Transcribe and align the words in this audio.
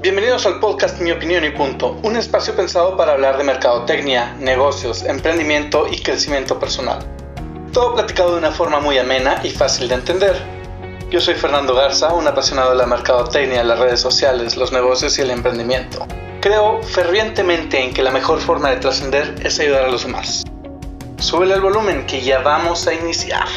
Bienvenidos 0.00 0.46
al 0.46 0.60
podcast 0.60 1.00
Mi 1.00 1.10
Opinión 1.10 1.44
y 1.44 1.50
Punto, 1.50 1.98
un 2.02 2.16
espacio 2.16 2.54
pensado 2.54 2.96
para 2.96 3.12
hablar 3.12 3.36
de 3.36 3.44
mercadotecnia, 3.44 4.34
negocios, 4.38 5.02
emprendimiento 5.02 5.86
y 5.90 6.00
crecimiento 6.02 6.58
personal. 6.58 6.98
Todo 7.72 7.94
platicado 7.94 8.32
de 8.32 8.38
una 8.38 8.52
forma 8.52 8.80
muy 8.80 8.96
amena 8.96 9.40
y 9.42 9.50
fácil 9.50 9.88
de 9.88 9.96
entender. 9.96 10.36
Yo 11.10 11.20
soy 11.20 11.34
Fernando 11.34 11.74
Garza, 11.74 12.12
un 12.14 12.28
apasionado 12.28 12.70
de 12.70 12.76
la 12.76 12.86
mercadotecnia, 12.86 13.64
las 13.64 13.78
redes 13.78 14.00
sociales, 14.00 14.56
los 14.56 14.72
negocios 14.72 15.18
y 15.18 15.22
el 15.22 15.30
emprendimiento. 15.30 16.06
Creo 16.40 16.82
fervientemente 16.82 17.82
en 17.82 17.92
que 17.92 18.02
la 18.02 18.10
mejor 18.10 18.40
forma 18.40 18.70
de 18.70 18.76
trascender 18.76 19.34
es 19.42 19.58
ayudar 19.58 19.84
a 19.84 19.88
los 19.88 20.04
demás. 20.04 20.44
Súbele 21.18 21.54
el 21.54 21.60
volumen 21.60 22.06
que 22.06 22.22
ya 22.22 22.38
vamos 22.38 22.86
a 22.86 22.94
iniciar. 22.94 23.48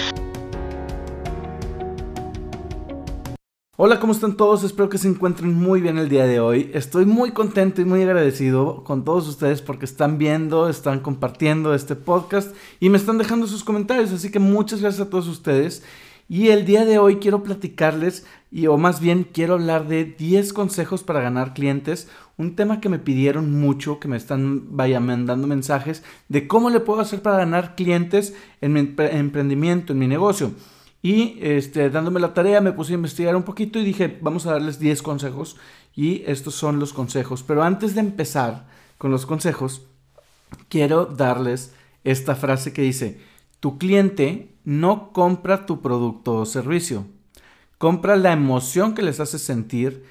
Hola, 3.84 4.00
¿cómo 4.00 4.14
están 4.14 4.38
todos? 4.38 4.64
Espero 4.64 4.90
que 4.90 5.00
se 5.00 5.08
encuentren 5.08 5.56
muy 5.56 5.82
bien 5.82 5.98
el 5.98 6.08
día 6.08 6.28
de 6.28 6.40
hoy. 6.40 6.70
Estoy 6.72 7.08
muy 7.08 7.32
contento 7.32 7.82
y 7.82 7.86
muy 7.86 8.04
agradecido 8.04 8.84
con 8.84 9.04
todos 9.04 9.28
ustedes 9.28 9.64
porque 9.64 9.86
están 9.86 10.20
viendo, 10.20 10.70
están 10.70 11.00
compartiendo 11.00 11.74
este 11.74 11.96
podcast 11.96 12.56
y 12.80 12.90
me 12.90 13.00
están 13.00 13.18
dejando 13.18 13.48
sus 13.48 13.64
comentarios. 13.64 14.12
Así 14.12 14.30
que 14.30 14.38
muchas 14.38 14.82
gracias 14.82 15.08
a 15.08 15.10
todos 15.10 15.28
ustedes. 15.28 15.82
Y 16.30 16.50
el 16.50 16.64
día 16.64 16.86
de 16.86 17.00
hoy 17.00 17.16
quiero 17.16 17.42
platicarles, 17.42 18.28
y, 18.52 18.68
o 18.68 18.78
más 18.78 19.02
bien 19.02 19.28
quiero 19.34 19.56
hablar 19.56 19.88
de 19.88 20.06
10 20.06 20.54
consejos 20.54 21.02
para 21.02 21.22
ganar 21.22 21.56
clientes. 21.56 22.08
Un 22.38 22.56
tema 22.56 22.82
que 22.82 22.90
me 22.90 23.00
pidieron 23.00 23.60
mucho, 23.60 24.00
que 24.00 24.08
me 24.08 24.16
están 24.16 24.78
vaya 24.78 25.00
mandando 25.00 25.48
mensajes 25.48 26.04
de 26.30 26.48
cómo 26.48 26.70
le 26.70 26.82
puedo 26.82 27.02
hacer 27.02 27.24
para 27.24 27.38
ganar 27.38 27.74
clientes 27.74 28.36
en 28.62 28.74
mi 28.74 28.82
emprendimiento, 28.82 29.94
en 29.94 29.98
mi 29.98 30.06
negocio. 30.06 30.52
Y 31.02 31.40
este, 31.42 31.90
dándome 31.90 32.20
la 32.20 32.34
tarea 32.34 32.62
me 32.62 32.74
puse 32.74 32.94
a 32.94 32.96
investigar 32.96 33.36
un 33.36 33.44
poquito 33.44 33.80
y 33.80 33.84
dije, 33.84 34.20
vamos 34.22 34.46
a 34.46 34.52
darles 34.52 34.80
10 34.80 35.02
consejos. 35.02 35.58
Y 35.96 36.24
estos 36.28 36.56
son 36.56 36.80
los 36.80 36.94
consejos. 36.94 37.44
Pero 37.44 37.64
antes 37.64 37.96
de 37.96 38.02
empezar 38.02 38.68
con 38.98 39.10
los 39.10 39.26
consejos, 39.26 39.88
quiero 40.70 41.06
darles 41.06 41.74
esta 42.04 42.36
frase 42.36 42.72
que 42.72 42.84
dice, 42.84 43.20
tu 43.60 43.78
cliente 43.78 44.56
no 44.64 45.12
compra 45.12 45.66
tu 45.66 45.82
producto 45.82 46.36
o 46.36 46.46
servicio, 46.46 47.06
compra 47.78 48.16
la 48.16 48.32
emoción 48.32 48.94
que 48.94 49.02
les 49.02 49.20
hace 49.20 49.40
sentir 49.40 50.06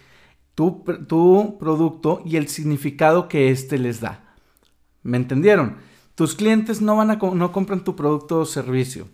tu, 0.57 0.85
tu 1.07 1.57
producto 1.59 2.21
y 2.25 2.37
el 2.37 2.49
significado 2.49 3.29
que 3.29 3.51
éste 3.51 3.79
les 3.79 4.01
da. 4.01 4.35
¿Me 5.03 5.17
entendieron? 5.17 5.77
Tus 6.17 6.35
clientes 6.35 6.83
no, 6.83 6.97
van 6.97 7.11
a, 7.11 7.17
no 7.17 7.53
compran 7.53 7.85
tu 7.85 7.95
producto 7.97 8.41
o 8.41 8.45
servicio 8.45 9.07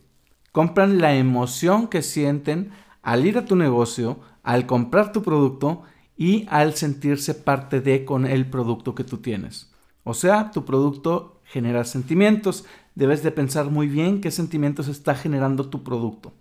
compran 0.57 1.03
la 1.03 1.15
emoción 1.15 1.87
que 1.87 2.01
sienten 2.01 2.71
al 3.03 3.27
ir 3.27 3.37
a 3.37 3.45
tu 3.45 3.57
negocio, 3.57 4.21
al 4.43 4.65
comprar 4.65 5.12
tu 5.12 5.23
producto 5.23 5.83
y 6.17 6.47
al 6.49 6.73
sentirse 6.73 7.35
parte 7.35 7.83
de 7.83 8.07
con 8.07 8.25
el 8.25 8.49
producto 8.49 8.95
que 8.95 9.05
tú 9.05 9.19
tienes. 9.19 9.71
O 10.03 10.15
sea, 10.15 10.51
tu 10.53 10.65
producto 10.65 11.43
genera 11.45 11.84
sentimientos. 11.84 12.65
Debes 12.95 13.23
de 13.23 13.33
pensar 13.33 13.67
muy 13.67 13.87
bien 13.87 14.23
qué 14.23 14.31
sentimientos 14.31 14.89
está 14.89 15.15
generando 15.15 15.69
tu 15.69 15.84
producto. 15.84 16.33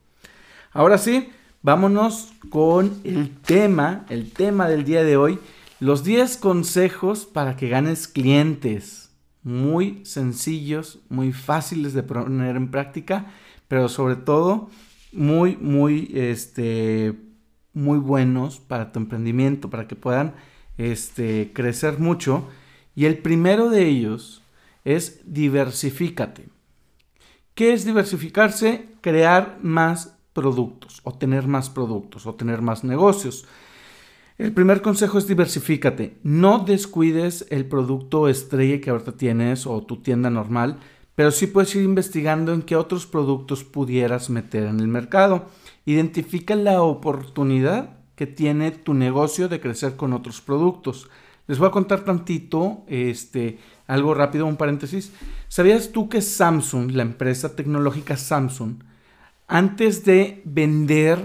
Ahora 0.71 0.97
sí, 0.97 1.27
vámonos 1.61 2.31
con 2.49 2.97
el 3.03 3.35
tema, 3.35 4.05
el 4.07 4.31
tema 4.31 4.69
del 4.69 4.85
día 4.85 5.03
de 5.03 5.17
hoy, 5.17 5.39
los 5.81 6.05
10 6.05 6.37
consejos 6.37 7.25
para 7.25 7.57
que 7.57 7.67
ganes 7.67 8.07
clientes. 8.07 9.09
Muy 9.43 10.05
sencillos, 10.05 10.99
muy 11.09 11.33
fáciles 11.33 11.93
de 11.93 12.03
poner 12.03 12.55
en 12.55 12.71
práctica 12.71 13.25
pero 13.67 13.89
sobre 13.89 14.15
todo 14.15 14.69
muy, 15.11 15.57
muy, 15.57 16.11
este, 16.13 17.15
muy 17.73 17.99
buenos 17.99 18.59
para 18.59 18.91
tu 18.91 18.99
emprendimiento, 18.99 19.69
para 19.69 19.87
que 19.87 19.95
puedan 19.95 20.35
este, 20.77 21.51
crecer 21.53 21.99
mucho. 21.99 22.47
Y 22.95 23.05
el 23.05 23.17
primero 23.19 23.69
de 23.69 23.87
ellos 23.87 24.41
es 24.83 25.21
diversifícate. 25.25 26.49
¿Qué 27.53 27.73
es 27.73 27.85
diversificarse? 27.85 28.89
Crear 29.01 29.59
más 29.61 30.17
productos 30.33 30.99
o 31.03 31.13
tener 31.13 31.47
más 31.47 31.69
productos 31.69 32.25
o 32.27 32.35
tener 32.35 32.61
más 32.61 32.83
negocios. 32.83 33.45
El 34.37 34.51
primer 34.51 34.81
consejo 34.81 35.17
es 35.17 35.27
diversifícate. 35.27 36.17
No 36.23 36.59
descuides 36.59 37.47
el 37.49 37.65
producto 37.65 38.27
estrella 38.27 38.81
que 38.81 38.89
ahorita 38.89 39.13
tienes 39.13 39.65
o 39.65 39.81
tu 39.83 40.01
tienda 40.01 40.29
normal 40.29 40.79
pero 41.15 41.31
sí 41.31 41.47
puedes 41.47 41.73
ir 41.75 41.83
investigando 41.83 42.53
en 42.53 42.61
qué 42.61 42.75
otros 42.75 43.05
productos 43.05 43.63
pudieras 43.63 44.29
meter 44.29 44.63
en 44.63 44.79
el 44.79 44.87
mercado. 44.87 45.45
Identifica 45.85 46.55
la 46.55 46.81
oportunidad 46.81 47.97
que 48.15 48.27
tiene 48.27 48.71
tu 48.71 48.93
negocio 48.93 49.47
de 49.47 49.59
crecer 49.59 49.95
con 49.95 50.13
otros 50.13 50.41
productos. 50.41 51.09
Les 51.47 51.59
voy 51.59 51.67
a 51.67 51.71
contar 51.71 52.03
tantito, 52.03 52.83
este, 52.87 53.59
algo 53.87 54.13
rápido, 54.13 54.45
un 54.45 54.57
paréntesis. 54.57 55.11
¿Sabías 55.47 55.91
tú 55.91 56.09
que 56.09 56.21
Samsung, 56.21 56.91
la 56.91 57.03
empresa 57.03 57.55
tecnológica 57.55 58.17
Samsung, 58.17 58.83
antes 59.47 60.05
de 60.05 60.41
vender 60.43 61.19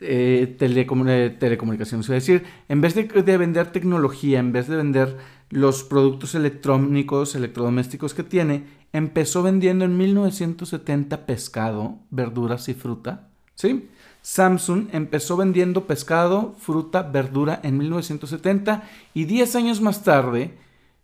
eh, 0.00 0.56
eh, 0.60 1.36
telecomunicaciones, 1.38 2.08
es 2.08 2.14
decir, 2.14 2.44
en 2.68 2.80
vez 2.80 2.94
de, 2.94 3.04
de 3.04 3.36
vender 3.36 3.72
tecnología, 3.72 4.38
en 4.38 4.52
vez 4.52 4.68
de 4.68 4.76
vender 4.76 5.16
los 5.50 5.84
productos 5.84 6.34
electrónicos, 6.34 7.34
electrodomésticos 7.34 8.14
que 8.14 8.22
tiene, 8.22 8.66
empezó 8.92 9.42
vendiendo 9.42 9.84
en 9.84 9.96
1970 9.96 11.26
pescado, 11.26 11.98
verduras 12.10 12.68
y 12.68 12.74
fruta. 12.74 13.28
¿Sí? 13.54 13.88
Samsung 14.22 14.88
empezó 14.92 15.36
vendiendo 15.36 15.86
pescado, 15.86 16.54
fruta, 16.58 17.02
verdura 17.02 17.60
en 17.62 17.78
1970 17.78 18.82
y 19.12 19.24
10 19.24 19.56
años 19.56 19.80
más 19.80 20.02
tarde 20.02 20.56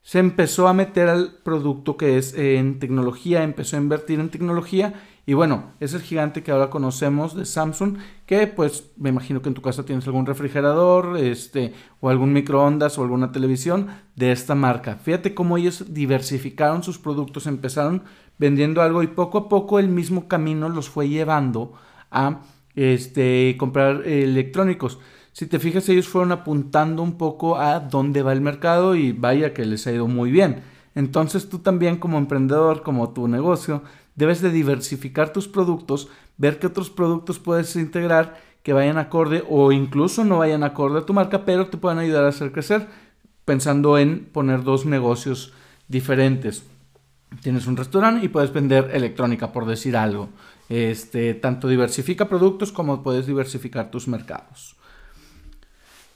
se 0.03 0.19
empezó 0.19 0.67
a 0.67 0.73
meter 0.73 1.09
al 1.09 1.35
producto 1.43 1.97
que 1.97 2.17
es 2.17 2.35
en 2.35 2.79
tecnología, 2.79 3.43
empezó 3.43 3.77
a 3.77 3.81
invertir 3.81 4.19
en 4.19 4.31
tecnología 4.31 4.95
y 5.27 5.35
bueno, 5.35 5.73
es 5.81 5.95
el 5.95 6.03
gigante 6.03 6.43
que 6.43 6.51
ahora 6.51 6.71
conocemos 6.71 7.37
de 7.37 7.45
Samsung, 7.45 7.99
que 8.27 8.47
pues 8.47 8.91
me 8.97 9.11
imagino 9.11 9.43
que 9.43 9.49
en 9.49 9.55
tu 9.55 9.63
casa 9.63 9.85
tienes 9.85 10.07
algún 10.07 10.27
refrigerador, 10.27 11.17
este, 11.19 11.73
o 12.01 12.09
algún 12.09 12.33
microondas 12.33 12.99
o 12.99 13.03
alguna 13.03 13.31
televisión 13.31 13.89
de 14.17 14.33
esta 14.33 14.55
marca. 14.55 14.97
Fíjate 14.97 15.35
cómo 15.35 15.57
ellos 15.57 15.93
diversificaron 15.95 16.83
sus 16.83 16.99
productos, 16.99 17.47
empezaron 17.47 18.03
vendiendo 18.39 18.83
algo 18.83 19.03
y 19.03 19.09
poco 19.09 19.39
a 19.39 19.49
poco 19.49 19.79
el 19.79 19.89
mismo 19.89 20.27
camino 20.27 20.69
los 20.69 20.89
fue 20.89 21.09
llevando 21.09 21.75
a 22.11 22.41
este, 22.75 23.57
comprar 23.59 24.07
electrónicos. 24.07 24.99
Si 25.33 25.47
te 25.47 25.59
fijas, 25.59 25.89
ellos 25.89 26.09
fueron 26.09 26.33
apuntando 26.33 27.03
un 27.03 27.17
poco 27.17 27.59
a 27.59 27.79
dónde 27.79 28.23
va 28.23 28.33
el 28.33 28.41
mercado 28.41 28.97
y 28.97 29.13
vaya 29.13 29.55
que 29.55 29.65
les 29.65 29.87
ha 29.87 29.93
ido 29.93 30.09
muy 30.09 30.31
bien. 30.31 30.63
Entonces 30.95 31.49
tú 31.49 31.61
también 31.61 31.99
como 31.99 32.19
emprendedor, 32.19 32.83
como 32.83 33.11
tu 33.11 33.29
negocio, 33.29 33.83
debes 34.21 34.43
de 34.43 34.51
diversificar 34.51 35.33
tus 35.33 35.49
productos, 35.49 36.09
ver 36.37 36.59
qué 36.59 36.67
otros 36.67 36.91
productos 36.91 37.39
puedes 37.39 37.75
integrar 37.75 38.39
que 38.63 38.75
vayan 38.75 38.99
acorde 38.99 39.43
o 39.49 39.73
incluso 39.73 40.25
no 40.25 40.39
vayan 40.39 40.63
acorde 40.63 40.99
a 40.99 41.07
tu 41.07 41.15
marca, 41.15 41.47
pero 41.47 41.69
te 41.69 41.79
puedan 41.79 41.99
ayudar 41.99 42.25
a 42.25 42.29
hacer 42.29 42.53
crecer, 42.53 42.87
pensando 43.47 43.97
en 43.97 44.27
poner 44.27 44.63
dos 44.63 44.85
negocios 44.85 45.55
diferentes. 45.89 46.65
Tienes 47.43 47.67
un 47.67 47.79
restaurante 47.79 48.27
y 48.27 48.29
puedes 48.29 48.53
vender 48.53 48.91
electrónica, 48.93 49.53
por 49.53 49.65
decir 49.65 49.97
algo. 49.97 50.29
Este, 50.69 51.33
tanto 51.33 51.67
diversifica 51.67 52.29
productos 52.29 52.73
como 52.73 53.03
puedes 53.03 53.27
diversificar 53.27 53.91
tus 53.91 54.07
mercados. 54.07 54.77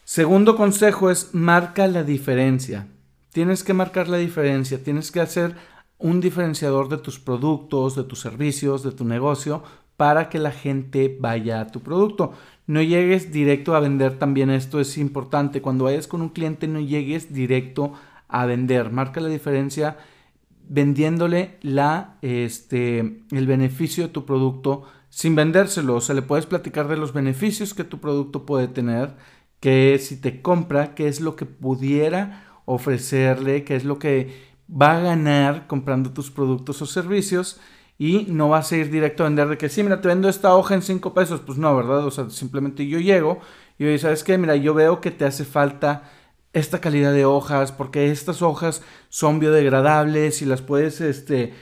Segundo 0.04 0.56
consejo 0.56 1.10
es 1.10 1.30
marca 1.32 1.86
la 1.86 2.02
diferencia. 2.02 2.86
Tienes 3.32 3.64
que 3.64 3.72
marcar 3.72 4.08
la 4.08 4.18
diferencia, 4.18 4.82
tienes 4.84 5.10
que 5.10 5.20
hacer 5.20 5.56
un 5.98 6.20
diferenciador 6.20 6.88
de 6.88 6.98
tus 6.98 7.18
productos, 7.18 7.94
de 7.94 8.04
tus 8.04 8.20
servicios, 8.20 8.82
de 8.82 8.92
tu 8.92 9.04
negocio, 9.04 9.62
para 9.96 10.28
que 10.28 10.38
la 10.38 10.50
gente 10.50 11.16
vaya 11.20 11.60
a 11.60 11.66
tu 11.68 11.80
producto. 11.80 12.32
No 12.66 12.82
llegues 12.82 13.32
directo 13.32 13.74
a 13.74 13.80
vender 13.80 14.18
también, 14.18 14.50
esto 14.50 14.80
es 14.80 14.98
importante. 14.98 15.62
Cuando 15.62 15.84
vayas 15.84 16.08
con 16.08 16.22
un 16.22 16.30
cliente, 16.30 16.66
no 16.66 16.80
llegues 16.80 17.32
directo 17.32 17.92
a 18.28 18.46
vender. 18.46 18.90
Marca 18.90 19.20
la 19.20 19.28
diferencia 19.28 19.96
vendiéndole 20.68 21.58
la, 21.62 22.16
este, 22.22 23.22
el 23.30 23.46
beneficio 23.46 24.04
de 24.04 24.12
tu 24.12 24.24
producto 24.24 24.84
sin 25.10 25.36
vendérselo. 25.36 25.96
O 25.96 26.00
sea, 26.00 26.14
le 26.14 26.22
puedes 26.22 26.46
platicar 26.46 26.88
de 26.88 26.96
los 26.96 27.12
beneficios 27.12 27.74
que 27.74 27.84
tu 27.84 28.00
producto 28.00 28.46
puede 28.46 28.66
tener, 28.66 29.14
que 29.60 29.98
si 29.98 30.20
te 30.20 30.42
compra, 30.42 30.94
qué 30.94 31.06
es 31.06 31.20
lo 31.20 31.36
que 31.36 31.46
pudiera 31.46 32.62
ofrecerle, 32.64 33.64
qué 33.64 33.76
es 33.76 33.84
lo 33.84 33.98
que 33.98 34.53
va 34.68 34.96
a 34.96 35.00
ganar 35.00 35.66
comprando 35.66 36.10
tus 36.12 36.30
productos 36.30 36.80
o 36.82 36.86
servicios 36.86 37.60
y 37.98 38.26
no 38.28 38.48
vas 38.48 38.72
a 38.72 38.76
ir 38.76 38.90
directo 38.90 39.22
a 39.22 39.26
vender 39.26 39.48
de 39.48 39.58
que 39.58 39.68
sí, 39.68 39.82
mira, 39.82 40.00
te 40.00 40.08
vendo 40.08 40.28
esta 40.28 40.54
hoja 40.54 40.74
en 40.74 40.82
5 40.82 41.14
pesos. 41.14 41.40
Pues 41.40 41.58
no, 41.58 41.74
¿verdad? 41.76 42.04
O 42.04 42.10
sea, 42.10 42.28
simplemente 42.30 42.86
yo 42.86 42.98
llego 42.98 43.40
y 43.78 43.84
yo 43.84 43.98
¿sabes 43.98 44.24
qué? 44.24 44.38
Mira, 44.38 44.56
yo 44.56 44.74
veo 44.74 45.00
que 45.00 45.10
te 45.10 45.24
hace 45.24 45.44
falta 45.44 46.10
esta 46.52 46.80
calidad 46.80 47.12
de 47.12 47.24
hojas 47.24 47.72
porque 47.72 48.10
estas 48.10 48.42
hojas 48.42 48.82
son 49.08 49.38
biodegradables 49.40 50.42
y 50.42 50.46
las 50.46 50.62
puedes, 50.62 51.00
este, 51.00 51.52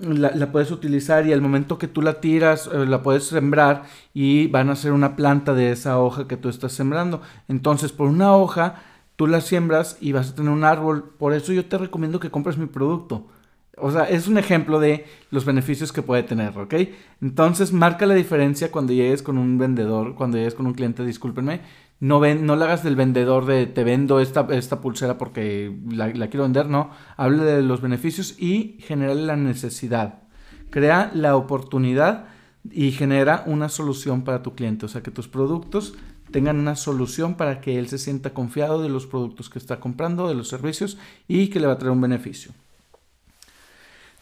la, 0.00 0.52
puedes 0.52 0.70
utilizar 0.70 1.26
y 1.26 1.32
al 1.32 1.40
momento 1.40 1.78
que 1.78 1.88
tú 1.88 2.02
la 2.02 2.20
tiras, 2.20 2.68
eh, 2.72 2.86
la 2.86 3.02
puedes 3.02 3.24
sembrar 3.24 3.84
y 4.14 4.46
van 4.48 4.70
a 4.70 4.76
ser 4.76 4.92
una 4.92 5.16
planta 5.16 5.54
de 5.54 5.72
esa 5.72 5.98
hoja 5.98 6.28
que 6.28 6.36
tú 6.36 6.48
estás 6.48 6.72
sembrando. 6.72 7.22
Entonces, 7.48 7.92
por 7.92 8.08
una 8.08 8.34
hoja, 8.36 8.82
tú 9.22 9.28
la 9.28 9.40
siembras 9.40 9.96
y 10.00 10.10
vas 10.10 10.30
a 10.30 10.34
tener 10.34 10.50
un 10.50 10.64
árbol. 10.64 11.14
Por 11.16 11.32
eso 11.32 11.52
yo 11.52 11.66
te 11.66 11.78
recomiendo 11.78 12.18
que 12.18 12.32
compres 12.32 12.58
mi 12.58 12.66
producto. 12.66 13.28
O 13.76 13.92
sea, 13.92 14.02
es 14.02 14.26
un 14.26 14.36
ejemplo 14.36 14.80
de 14.80 15.06
los 15.30 15.44
beneficios 15.44 15.92
que 15.92 16.02
puede 16.02 16.24
tener, 16.24 16.58
¿ok? 16.58 16.74
Entonces, 17.20 17.72
marca 17.72 18.04
la 18.04 18.14
diferencia 18.14 18.72
cuando 18.72 18.92
llegues 18.92 19.22
con 19.22 19.38
un 19.38 19.58
vendedor, 19.58 20.16
cuando 20.16 20.38
llegues 20.38 20.56
con 20.56 20.66
un 20.66 20.74
cliente, 20.74 21.04
discúlpenme. 21.04 21.60
No, 22.00 22.18
ven, 22.18 22.46
no 22.46 22.56
le 22.56 22.64
hagas 22.64 22.82
del 22.82 22.96
vendedor 22.96 23.46
de 23.46 23.66
te 23.66 23.84
vendo 23.84 24.18
esta, 24.18 24.44
esta 24.50 24.80
pulsera 24.80 25.18
porque 25.18 25.72
la, 25.88 26.10
quiero 26.10 26.42
vender, 26.42 26.68
no. 26.68 26.90
Hable 27.16 27.44
de 27.44 27.62
los 27.62 27.80
beneficios 27.80 28.34
y 28.40 28.78
genera 28.80 29.14
la 29.14 29.36
necesidad. 29.36 30.24
Crea 30.70 31.12
la 31.14 31.36
oportunidad 31.36 32.24
y 32.68 32.90
genera 32.90 33.44
una 33.46 33.68
solución 33.68 34.24
para 34.24 34.42
tu 34.42 34.56
cliente. 34.56 34.86
O 34.86 34.88
sea, 34.88 35.04
que 35.04 35.12
tus 35.12 35.28
productos 35.28 35.94
tengan 36.32 36.58
una 36.58 36.74
solución 36.74 37.36
para 37.36 37.60
que 37.60 37.78
él 37.78 37.88
se 37.88 37.98
sienta 37.98 38.34
confiado 38.34 38.82
de 38.82 38.88
los 38.88 39.06
productos 39.06 39.48
que 39.48 39.58
está 39.58 39.78
comprando, 39.78 40.28
de 40.28 40.34
los 40.34 40.48
servicios 40.48 40.98
y 41.28 41.48
que 41.48 41.60
le 41.60 41.66
va 41.66 41.74
a 41.74 41.78
traer 41.78 41.92
un 41.92 42.00
beneficio. 42.00 42.52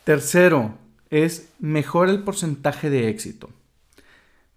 Tercero, 0.04 0.74
es 1.08 1.52
mejora 1.58 2.10
el 2.10 2.22
porcentaje 2.22 2.90
de 2.90 3.08
éxito. 3.08 3.50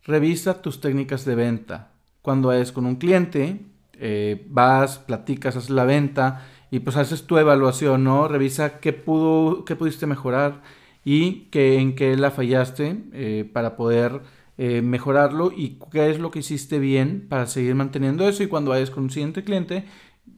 Revisa 0.04 0.62
tus 0.62 0.82
técnicas 0.82 1.26
de 1.26 1.36
venta. 1.36 1.92
Cuando 2.22 2.52
es 2.52 2.72
con 2.72 2.86
un 2.86 2.96
cliente, 2.96 3.62
eh, 4.00 4.46
vas, 4.50 5.00
platicas, 5.00 5.56
haces 5.56 5.70
la 5.70 5.86
venta 5.86 6.46
y 6.72 6.80
pues 6.80 6.96
haces 6.96 7.24
tu 7.24 7.38
evaluación, 7.38 8.04
¿no? 8.04 8.28
Revisa 8.28 8.80
qué, 8.80 8.94
pudo, 8.94 9.66
qué 9.66 9.76
pudiste 9.76 10.08
mejorar 10.08 10.62
y 11.06 11.48
en 11.54 11.96
qué 11.96 12.16
la 12.18 12.32
fallaste 12.32 12.98
eh, 13.14 13.50
para 13.52 13.76
poder 13.76 14.22
eh, 14.58 14.82
mejorarlo 14.82 15.52
y 15.52 15.80
qué 15.92 16.10
es 16.10 16.20
lo 16.20 16.32
que 16.32 16.40
hiciste 16.40 16.80
bien 16.80 17.28
para 17.28 17.48
seguir 17.48 17.76
manteniendo 17.76 18.28
eso 18.28 18.44
y 18.44 18.48
cuando 18.48 18.72
vayas 18.72 18.92
con 18.92 19.04
un 19.04 19.10
siguiente 19.10 19.44
cliente 19.44 19.86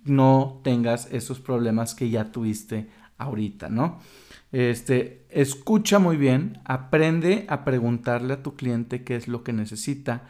no 0.04 0.62
tengas 0.64 1.12
esos 1.12 1.40
problemas 1.40 1.96
que 1.96 2.10
ya 2.10 2.32
tuviste 2.32 2.88
ahorita, 3.18 3.70
¿no? 3.70 4.00
Este, 4.52 5.26
escucha 5.30 6.00
muy 6.00 6.18
bien, 6.18 6.60
aprende 6.64 7.46
a 7.50 7.66
preguntarle 7.66 8.34
a 8.34 8.44
tu 8.44 8.56
cliente 8.56 9.04
qué 9.04 9.16
es 9.16 9.28
lo 9.28 9.44
que 9.44 9.52
necesita, 9.52 10.24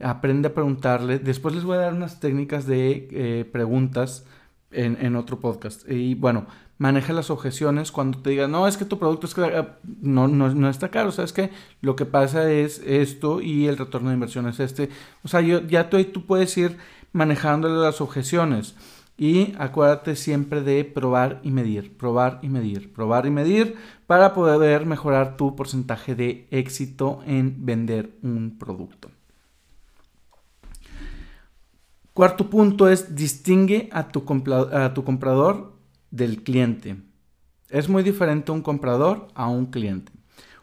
aprende 0.00 0.48
a 0.48 0.54
preguntarle. 0.54 1.18
Después 1.18 1.54
les 1.54 1.64
voy 1.64 1.76
a 1.76 1.82
dar 1.82 1.94
unas 1.94 2.20
técnicas 2.20 2.66
de 2.66 3.08
eh, 3.12 3.44
preguntas 3.44 4.24
en, 4.70 5.16
otro 5.16 5.40
podcast. 5.40 5.88
Y 5.90 6.14
bueno, 6.14 6.46
maneja 6.78 7.12
las 7.12 7.30
objeciones 7.30 7.92
cuando 7.92 8.18
te 8.18 8.30
digan, 8.30 8.52
no, 8.52 8.66
es 8.66 8.76
que 8.76 8.84
tu 8.84 8.98
producto 8.98 9.26
es 9.26 9.36
eh, 9.36 9.68
no, 10.00 10.28
no, 10.28 10.54
no, 10.54 10.70
está 10.70 10.90
caro, 10.90 11.12
sabes 11.12 11.32
que 11.32 11.50
lo 11.80 11.96
que 11.96 12.06
pasa 12.06 12.50
es 12.50 12.80
esto 12.86 13.40
y 13.40 13.66
el 13.66 13.76
retorno 13.76 14.08
de 14.08 14.14
inversión 14.14 14.46
es 14.48 14.60
este. 14.60 14.88
O 15.24 15.28
sea, 15.28 15.40
yo, 15.40 15.60
ya 15.66 15.90
tú, 15.90 16.02
tú 16.04 16.24
puedes 16.24 16.56
ir 16.56 16.78
manejándole 17.12 17.76
las 17.76 18.00
objeciones. 18.00 18.74
Y 19.20 19.56
acuérdate 19.58 20.14
siempre 20.14 20.62
de 20.62 20.84
probar 20.84 21.40
y 21.42 21.50
medir, 21.50 21.96
probar 21.96 22.38
y 22.40 22.48
medir, 22.48 22.92
probar 22.92 23.26
y 23.26 23.30
medir 23.30 23.76
para 24.06 24.32
poder 24.32 24.86
mejorar 24.86 25.36
tu 25.36 25.56
porcentaje 25.56 26.14
de 26.14 26.46
éxito 26.52 27.20
en 27.26 27.66
vender 27.66 28.12
un 28.22 28.56
producto. 28.60 29.10
Cuarto 32.14 32.48
punto 32.48 32.88
es 32.88 33.16
distingue 33.16 33.88
a 33.90 34.06
tu, 34.06 34.24
a 34.72 34.94
tu 34.94 35.02
comprador 35.02 35.77
del 36.10 36.42
cliente. 36.42 36.96
Es 37.68 37.88
muy 37.88 38.02
diferente 38.02 38.52
un 38.52 38.62
comprador 38.62 39.28
a 39.34 39.48
un 39.48 39.66
cliente. 39.66 40.12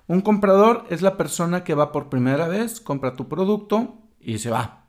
Un 0.07 0.21
comprador 0.21 0.85
es 0.89 1.01
la 1.01 1.17
persona 1.17 1.63
que 1.63 1.73
va 1.73 1.91
por 1.91 2.09
primera 2.09 2.47
vez, 2.47 2.79
compra 2.79 3.15
tu 3.15 3.27
producto 3.27 3.95
y 4.19 4.37
se 4.37 4.51
va. 4.51 4.85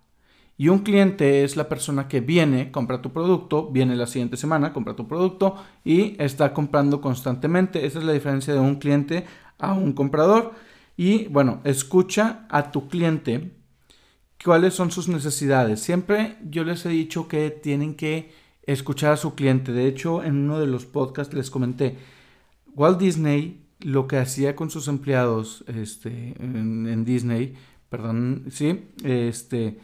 Y 0.59 0.69
un 0.69 0.79
cliente 0.81 1.45
es 1.45 1.57
la 1.57 1.69
persona 1.69 2.09
que 2.09 2.21
viene, 2.21 2.71
compra 2.71 3.03
tu 3.03 3.13
producto, 3.13 3.71
viene 3.71 3.95
la 3.95 4.07
siguiente 4.07 4.39
semana, 4.39 4.73
compra 4.73 4.97
tu 4.97 5.07
producto 5.07 5.57
y 5.85 6.21
está 6.23 6.55
comprando 6.55 7.01
constantemente. 7.01 7.85
Esa 7.85 7.99
es 7.99 8.05
la 8.05 8.13
diferencia 8.13 8.55
de 8.55 8.61
un 8.61 8.77
cliente 8.77 9.27
a 9.59 9.75
un 9.75 9.93
comprador. 9.93 10.53
Y 10.97 11.29
bueno, 11.29 11.61
escucha 11.65 12.47
a 12.49 12.71
tu 12.71 12.89
cliente 12.89 13.53
cuáles 14.43 14.73
son 14.73 14.91
sus 14.91 15.09
necesidades. 15.09 15.81
Siempre 15.81 16.39
yo 16.49 16.65
les 16.65 16.87
he 16.87 16.91
dicho 16.91 17.29
que 17.29 17.51
tienen 17.51 17.95
que 17.95 18.33
escuchar 18.67 19.13
a 19.13 19.17
su 19.17 19.35
cliente. 19.35 19.73
De 19.73 19.87
hecho, 19.87 20.23
en 20.23 20.37
uno 20.37 20.61
de 20.61 20.67
los 20.67 20.87
podcasts 20.87 21.35
les 21.35 21.51
comenté, 21.51 21.97
Walt 22.75 22.99
Disney 22.99 23.63
lo 23.81 24.07
que 24.07 24.19
hacía 24.19 24.57
con 24.57 24.71
sus 24.71 24.89
empleados 24.89 25.65
este, 25.67 26.35
en, 26.39 27.05
Disney, 27.05 27.55
perdón, 27.89 28.47
sí, 28.51 28.89
este 29.05 29.79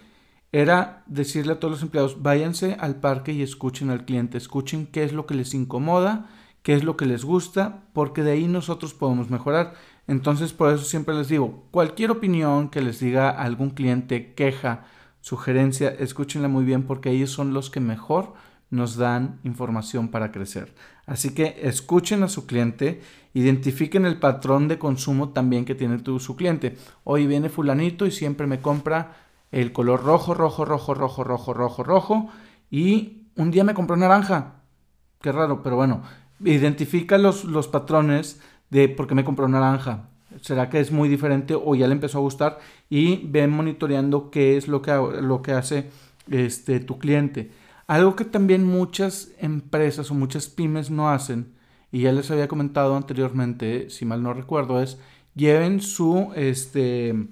era 0.50 1.02
decirle 1.06 1.54
a 1.54 1.60
todos 1.60 1.72
los 1.72 1.82
empleados, 1.82 2.22
váyanse 2.22 2.76
al 2.78 2.96
parque 2.96 3.32
y 3.32 3.42
escuchen 3.42 3.88
al 3.88 4.04
cliente, 4.04 4.36
escuchen 4.36 4.86
qué 4.86 5.02
es 5.02 5.12
lo 5.12 5.26
que 5.26 5.34
les 5.34 5.54
incomoda, 5.54 6.28
qué 6.62 6.74
es 6.74 6.84
lo 6.84 6.96
que 6.96 7.06
les 7.06 7.24
gusta, 7.24 7.84
porque 7.94 8.22
de 8.22 8.32
ahí 8.32 8.48
nosotros 8.48 8.92
podemos 8.92 9.30
mejorar. 9.30 9.74
Entonces, 10.06 10.52
por 10.52 10.72
eso 10.72 10.84
siempre 10.84 11.14
les 11.14 11.28
digo, 11.28 11.64
cualquier 11.70 12.10
opinión 12.10 12.68
que 12.68 12.82
les 12.82 13.00
diga 13.00 13.30
algún 13.30 13.70
cliente, 13.70 14.34
queja, 14.34 14.84
sugerencia, 15.22 15.88
escúchenla 15.88 16.48
muy 16.48 16.64
bien 16.64 16.82
porque 16.82 17.10
ellos 17.10 17.30
son 17.30 17.54
los 17.54 17.70
que 17.70 17.80
mejor 17.80 18.34
nos 18.72 18.96
dan 18.96 19.38
información 19.44 20.08
para 20.08 20.32
crecer. 20.32 20.74
Así 21.04 21.34
que 21.34 21.60
escuchen 21.62 22.22
a 22.22 22.28
su 22.28 22.46
cliente, 22.46 23.02
identifiquen 23.34 24.06
el 24.06 24.18
patrón 24.18 24.66
de 24.66 24.78
consumo 24.78 25.28
también 25.28 25.66
que 25.66 25.74
tiene 25.74 25.98
tu, 25.98 26.18
su 26.18 26.36
cliente. 26.36 26.78
Hoy 27.04 27.26
viene 27.26 27.50
fulanito 27.50 28.06
y 28.06 28.10
siempre 28.10 28.46
me 28.46 28.60
compra 28.60 29.14
el 29.52 29.72
color 29.72 30.02
rojo, 30.04 30.32
rojo, 30.32 30.64
rojo, 30.64 30.94
rojo, 30.94 31.22
rojo, 31.22 31.52
rojo, 31.52 31.82
rojo. 31.84 32.30
Y 32.70 33.26
un 33.36 33.50
día 33.50 33.62
me 33.62 33.74
compró 33.74 33.94
naranja. 33.94 34.54
Qué 35.20 35.32
raro, 35.32 35.62
pero 35.62 35.76
bueno, 35.76 36.02
identifica 36.40 37.18
los, 37.18 37.44
patrones 37.68 38.40
de 38.70 38.88
por 38.88 39.06
qué 39.06 39.14
me 39.14 39.24
compró 39.24 39.48
naranja. 39.48 40.08
¿Será 40.40 40.70
que 40.70 40.80
es 40.80 40.90
muy 40.90 41.10
diferente 41.10 41.54
o 41.54 41.74
ya 41.74 41.86
le 41.86 41.92
empezó 41.92 42.16
a 42.16 42.22
gustar? 42.22 42.58
Y 42.88 43.26
ven 43.26 43.50
monitoreando 43.50 44.30
qué 44.30 44.56
es 44.56 44.66
lo 44.66 44.80
que, 44.80 44.92
lo 45.20 45.42
que 45.42 45.52
hace 45.52 45.90
este, 46.30 46.80
tu 46.80 46.98
cliente. 46.98 47.50
Algo 47.86 48.16
que 48.16 48.24
también 48.24 48.64
muchas 48.64 49.32
empresas 49.38 50.10
o 50.10 50.14
muchas 50.14 50.48
pymes 50.48 50.90
no 50.90 51.10
hacen, 51.10 51.54
y 51.90 52.02
ya 52.02 52.12
les 52.12 52.30
había 52.30 52.48
comentado 52.48 52.96
anteriormente, 52.96 53.90
si 53.90 54.04
mal 54.04 54.22
no 54.22 54.32
recuerdo, 54.32 54.80
es 54.80 54.98
lleven 55.34 55.80
su, 55.80 56.32
este, 56.34 57.28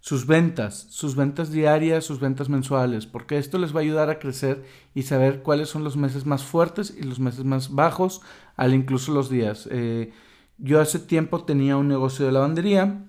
sus 0.00 0.26
ventas, 0.26 0.86
sus 0.90 1.14
ventas 1.14 1.52
diarias, 1.52 2.04
sus 2.04 2.18
ventas 2.18 2.48
mensuales, 2.48 3.06
porque 3.06 3.38
esto 3.38 3.58
les 3.58 3.74
va 3.74 3.78
a 3.78 3.82
ayudar 3.82 4.10
a 4.10 4.18
crecer 4.18 4.64
y 4.94 5.02
saber 5.02 5.42
cuáles 5.42 5.68
son 5.68 5.84
los 5.84 5.96
meses 5.96 6.26
más 6.26 6.42
fuertes 6.42 6.94
y 6.98 7.02
los 7.02 7.20
meses 7.20 7.44
más 7.44 7.72
bajos, 7.72 8.20
al 8.56 8.74
incluso 8.74 9.12
los 9.12 9.30
días. 9.30 9.68
Eh, 9.70 10.12
yo 10.58 10.80
hace 10.80 10.98
tiempo 10.98 11.44
tenía 11.44 11.76
un 11.76 11.88
negocio 11.88 12.26
de 12.26 12.32
lavandería 12.32 13.04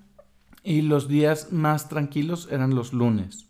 y 0.63 0.81
los 0.81 1.07
días 1.07 1.51
más 1.51 1.89
tranquilos 1.89 2.47
eran 2.51 2.75
los 2.75 2.93
lunes. 2.93 3.47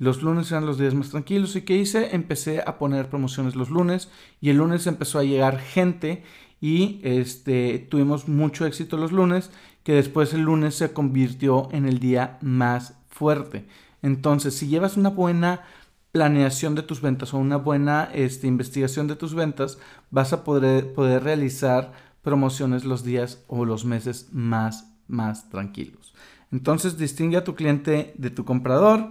Los 0.00 0.22
lunes 0.22 0.50
eran 0.50 0.64
los 0.64 0.78
días 0.78 0.94
más 0.94 1.10
tranquilos 1.10 1.54
y 1.56 1.62
¿qué 1.62 1.76
hice? 1.76 2.16
Empecé 2.16 2.62
a 2.66 2.78
poner 2.78 3.10
promociones 3.10 3.54
los 3.54 3.68
lunes 3.68 4.08
y 4.40 4.48
el 4.48 4.56
lunes 4.56 4.86
empezó 4.86 5.18
a 5.18 5.24
llegar 5.24 5.58
gente 5.60 6.24
y 6.58 7.00
este, 7.02 7.86
tuvimos 7.90 8.26
mucho 8.26 8.64
éxito 8.64 8.96
los 8.96 9.12
lunes 9.12 9.50
que 9.82 9.92
después 9.92 10.32
el 10.32 10.40
lunes 10.40 10.74
se 10.74 10.94
convirtió 10.94 11.68
en 11.72 11.84
el 11.84 11.98
día 11.98 12.38
más 12.40 12.94
fuerte. 13.10 13.66
Entonces, 14.00 14.56
si 14.56 14.68
llevas 14.68 14.96
una 14.96 15.10
buena 15.10 15.64
planeación 16.12 16.74
de 16.74 16.82
tus 16.82 17.02
ventas 17.02 17.34
o 17.34 17.38
una 17.38 17.58
buena 17.58 18.08
este, 18.14 18.46
investigación 18.46 19.06
de 19.06 19.16
tus 19.16 19.34
ventas, 19.34 19.76
vas 20.10 20.32
a 20.32 20.44
poder, 20.44 20.94
poder 20.94 21.24
realizar 21.24 21.92
promociones 22.22 22.86
los 22.86 23.04
días 23.04 23.44
o 23.48 23.66
los 23.66 23.84
meses 23.84 24.30
más, 24.32 24.90
más 25.08 25.50
tranquilos. 25.50 26.14
Entonces, 26.50 26.96
distingue 26.96 27.36
a 27.36 27.44
tu 27.44 27.54
cliente 27.54 28.14
de 28.16 28.30
tu 28.30 28.46
comprador 28.46 29.10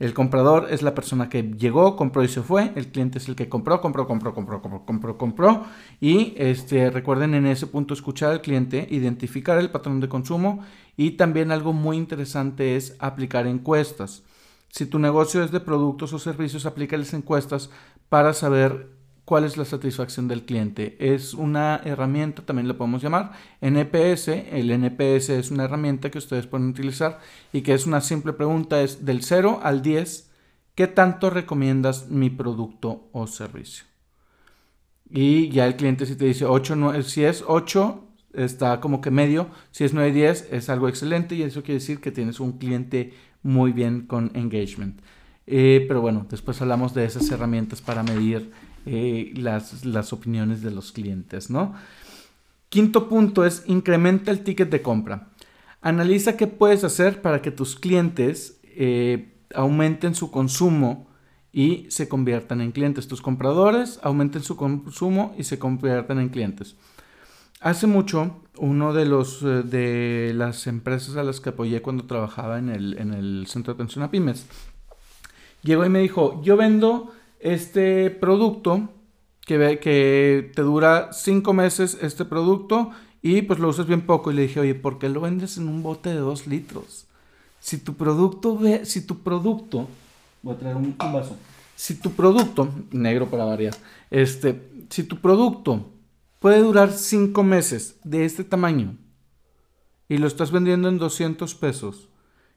el 0.00 0.14
comprador 0.14 0.68
es 0.70 0.80
la 0.80 0.94
persona 0.94 1.28
que 1.28 1.42
llegó, 1.42 1.94
compró 1.94 2.24
y 2.24 2.28
se 2.28 2.40
fue. 2.40 2.72
El 2.74 2.88
cliente 2.88 3.18
es 3.18 3.28
el 3.28 3.36
que 3.36 3.50
compró, 3.50 3.82
compró, 3.82 4.06
compró, 4.06 4.32
compró, 4.32 4.62
compró, 4.62 4.86
compró, 4.86 5.18
compró. 5.18 5.64
Y 6.00 6.32
este, 6.38 6.90
recuerden 6.90 7.34
en 7.34 7.44
ese 7.44 7.66
punto 7.66 7.92
escuchar 7.92 8.30
al 8.30 8.40
cliente, 8.40 8.88
identificar 8.90 9.58
el 9.58 9.70
patrón 9.70 10.00
de 10.00 10.08
consumo 10.08 10.64
y 10.96 11.12
también 11.12 11.52
algo 11.52 11.74
muy 11.74 11.98
interesante 11.98 12.76
es 12.76 12.96
aplicar 12.98 13.46
encuestas. 13.46 14.22
Si 14.70 14.86
tu 14.86 14.98
negocio 14.98 15.44
es 15.44 15.50
de 15.50 15.60
productos 15.60 16.14
o 16.14 16.18
servicios, 16.18 16.64
aplícales 16.64 17.12
encuestas 17.12 17.68
para 18.08 18.32
saber 18.32 18.88
cuál 19.30 19.44
es 19.44 19.56
la 19.56 19.64
satisfacción 19.64 20.26
del 20.26 20.44
cliente. 20.44 20.96
Es 20.98 21.34
una 21.34 21.80
herramienta, 21.84 22.44
también 22.44 22.66
la 22.66 22.76
podemos 22.76 23.00
llamar 23.00 23.30
NPS. 23.60 24.26
El 24.26 24.72
NPS 24.72 25.28
es 25.28 25.52
una 25.52 25.66
herramienta 25.66 26.10
que 26.10 26.18
ustedes 26.18 26.48
pueden 26.48 26.70
utilizar 26.70 27.20
y 27.52 27.60
que 27.60 27.72
es 27.72 27.86
una 27.86 28.00
simple 28.00 28.32
pregunta, 28.32 28.82
es 28.82 29.04
del 29.04 29.22
0 29.22 29.60
al 29.62 29.82
10, 29.82 30.32
¿qué 30.74 30.88
tanto 30.88 31.30
recomiendas 31.30 32.08
mi 32.08 32.28
producto 32.28 33.08
o 33.12 33.28
servicio? 33.28 33.84
Y 35.08 35.48
ya 35.50 35.64
el 35.68 35.76
cliente 35.76 36.06
si 36.06 36.16
te 36.16 36.24
dice 36.24 36.44
8, 36.44 37.00
si 37.04 37.22
es 37.22 37.44
8, 37.46 38.04
está 38.34 38.80
como 38.80 39.00
que 39.00 39.12
medio. 39.12 39.48
Si 39.70 39.84
es 39.84 39.94
9 39.94 40.10
10 40.10 40.48
es 40.50 40.68
algo 40.68 40.88
excelente 40.88 41.36
y 41.36 41.42
eso 41.42 41.62
quiere 41.62 41.78
decir 41.78 42.00
que 42.00 42.10
tienes 42.10 42.40
un 42.40 42.58
cliente 42.58 43.14
muy 43.44 43.70
bien 43.70 44.08
con 44.08 44.32
engagement. 44.34 45.00
Eh, 45.46 45.84
pero 45.86 46.00
bueno, 46.00 46.26
después 46.28 46.60
hablamos 46.60 46.94
de 46.94 47.04
esas 47.04 47.30
herramientas 47.30 47.80
para 47.80 48.02
medir 48.02 48.50
eh, 48.86 49.32
las, 49.36 49.84
las, 49.84 50.12
opiniones 50.12 50.62
de 50.62 50.70
los 50.70 50.92
clientes, 50.92 51.50
¿no? 51.50 51.74
Quinto 52.68 53.08
punto 53.08 53.44
es 53.44 53.64
incrementa 53.66 54.30
el 54.30 54.44
ticket 54.44 54.70
de 54.70 54.80
compra. 54.80 55.28
Analiza 55.82 56.36
qué 56.36 56.46
puedes 56.46 56.84
hacer 56.84 57.20
para 57.20 57.42
que 57.42 57.50
tus 57.50 57.76
clientes 57.76 58.60
eh, 58.64 59.34
aumenten 59.54 60.14
su 60.14 60.30
consumo 60.30 61.08
y 61.52 61.86
se 61.90 62.08
conviertan 62.08 62.60
en 62.60 62.72
clientes. 62.72 63.08
Tus 63.08 63.22
compradores 63.22 63.98
aumenten 64.02 64.42
su 64.42 64.56
consumo 64.56 65.34
y 65.36 65.44
se 65.44 65.58
conviertan 65.58 66.20
en 66.20 66.28
clientes. 66.28 66.76
Hace 67.60 67.86
mucho, 67.86 68.42
uno 68.56 68.94
de 68.94 69.04
los 69.04 69.42
eh, 69.42 69.62
de 69.64 70.32
las 70.34 70.66
empresas 70.66 71.16
a 71.16 71.24
las 71.24 71.40
que 71.40 71.50
apoyé 71.50 71.82
cuando 71.82 72.04
trabajaba 72.04 72.58
en 72.58 72.68
el, 72.68 72.96
en 72.98 73.12
el 73.12 73.46
centro 73.48 73.74
de 73.74 73.82
atención 73.82 74.04
a 74.04 74.10
pymes, 74.10 74.46
llegó 75.62 75.84
y 75.84 75.88
me 75.88 75.98
dijo, 75.98 76.40
yo 76.42 76.56
vendo 76.56 77.12
este 77.40 78.10
producto 78.10 78.88
que, 79.46 79.80
que 79.80 80.52
te 80.54 80.62
dura 80.62 81.12
cinco 81.12 81.52
meses 81.52 81.98
este 82.00 82.24
producto 82.24 82.92
y 83.22 83.42
pues 83.42 83.58
lo 83.58 83.68
usas 83.68 83.86
bien 83.86 84.02
poco. 84.02 84.30
Y 84.30 84.34
le 84.34 84.42
dije, 84.42 84.60
oye, 84.60 84.74
¿por 84.74 84.98
qué 84.98 85.08
lo 85.08 85.20
vendes 85.20 85.56
en 85.56 85.68
un 85.68 85.82
bote 85.82 86.10
de 86.10 86.16
dos 86.16 86.46
litros? 86.46 87.06
Si 87.60 87.78
tu 87.78 87.94
producto, 87.94 88.56
ve, 88.56 88.86
si 88.86 89.06
tu 89.06 89.18
producto, 89.18 89.86
voy 90.42 90.54
a 90.54 90.58
traer 90.58 90.76
un, 90.76 90.96
vaso, 90.96 91.36
si 91.76 91.94
tu 91.94 92.10
producto, 92.12 92.68
negro 92.90 93.28
para 93.28 93.44
variar, 93.44 93.74
este, 94.10 94.62
si 94.88 95.04
tu 95.04 95.20
producto 95.20 95.90
puede 96.38 96.60
durar 96.60 96.90
cinco 96.90 97.42
meses 97.42 97.98
de 98.02 98.24
este 98.24 98.44
tamaño 98.44 98.96
y 100.08 100.16
lo 100.16 100.26
estás 100.26 100.50
vendiendo 100.50 100.88
en 100.88 100.98
200 100.98 101.54
pesos, 101.54 102.08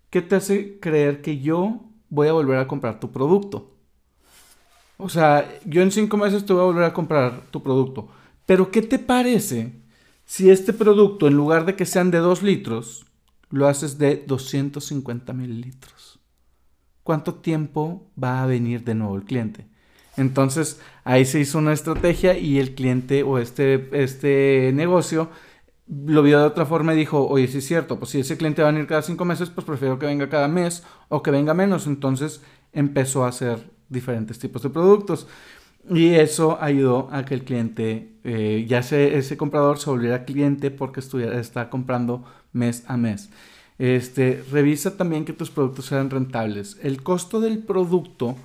¿qué 0.09 0.21
te 0.21 0.37
hace 0.37 0.79
creer 0.79 1.21
que 1.21 1.39
yo 1.39 1.81
voy 2.09 2.29
a 2.29 2.33
volver 2.33 2.57
a 2.59 2.67
comprar 2.67 3.01
tu 3.01 3.11
producto? 3.11 3.72
O 5.03 5.09
sea, 5.09 5.59
yo 5.65 5.81
en 5.81 5.91
cinco 5.91 6.15
meses 6.15 6.45
te 6.45 6.53
voy 6.53 6.61
a 6.61 6.65
volver 6.65 6.85
a 6.85 6.93
comprar 6.93 7.41
tu 7.51 7.61
producto. 7.61 8.07
Pero 8.45 8.71
¿qué 8.71 8.81
te 8.81 8.99
parece 8.99 9.73
si 10.23 10.49
este 10.49 10.71
producto, 10.71 11.27
en 11.27 11.33
lugar 11.33 11.65
de 11.65 11.75
que 11.75 11.85
sean 11.85 12.09
de 12.09 12.19
2 12.19 12.41
litros, 12.41 13.05
lo 13.49 13.67
haces 13.67 13.97
de 13.97 14.23
250 14.25 15.33
mililitros? 15.33 16.21
¿Cuánto 17.03 17.33
tiempo 17.33 18.09
va 18.21 18.43
a 18.43 18.45
venir 18.45 18.85
de 18.85 18.95
nuevo 18.95 19.17
el 19.17 19.25
cliente? 19.25 19.67
Entonces 20.15 20.79
ahí 21.03 21.25
se 21.25 21.41
hizo 21.41 21.57
una 21.57 21.73
estrategia 21.73 22.37
y 22.37 22.59
el 22.59 22.73
cliente 22.73 23.23
o 23.23 23.39
este, 23.39 23.89
este 23.91 24.71
negocio 24.73 25.29
lo 25.85 26.23
vio 26.23 26.39
de 26.39 26.45
otra 26.45 26.65
forma 26.65 26.93
y 26.93 26.97
dijo, 26.97 27.27
oye, 27.27 27.49
sí 27.49 27.57
es 27.57 27.67
cierto, 27.67 27.99
pues 27.99 28.11
si 28.11 28.21
ese 28.21 28.37
cliente 28.37 28.61
va 28.61 28.69
a 28.69 28.71
venir 28.71 28.87
cada 28.87 29.01
cinco 29.01 29.25
meses, 29.25 29.49
pues 29.49 29.67
prefiero 29.67 29.99
que 29.99 30.05
venga 30.05 30.29
cada 30.29 30.47
mes 30.47 30.81
o 31.09 31.21
que 31.21 31.29
venga 31.29 31.53
menos. 31.53 31.87
Entonces 31.87 32.41
empezó 32.71 33.25
a 33.25 33.27
hacer 33.27 33.72
diferentes 33.93 34.37
tipos 34.39 34.61
de 34.61 34.69
productos. 34.69 35.27
Y 35.89 36.13
eso 36.15 36.57
ayudó 36.61 37.09
a 37.11 37.25
que 37.25 37.33
el 37.33 37.43
cliente, 37.43 38.13
eh, 38.23 38.65
ya 38.67 38.79
ese, 38.79 39.17
ese 39.17 39.35
comprador 39.37 39.77
se 39.77 39.89
volviera 39.89 40.25
cliente 40.25 40.71
porque 40.71 41.01
estuviera, 41.01 41.39
está 41.39 41.69
comprando 41.69 42.23
mes 42.53 42.83
a 42.87 42.95
mes. 42.97 43.29
Este, 43.79 44.43
revisa 44.51 44.95
también 44.95 45.25
que 45.25 45.33
tus 45.33 45.49
productos 45.49 45.85
sean 45.87 46.09
rentables. 46.09 46.77
El 46.81 47.03
costo 47.03 47.41
del 47.41 47.59
producto 47.59 48.35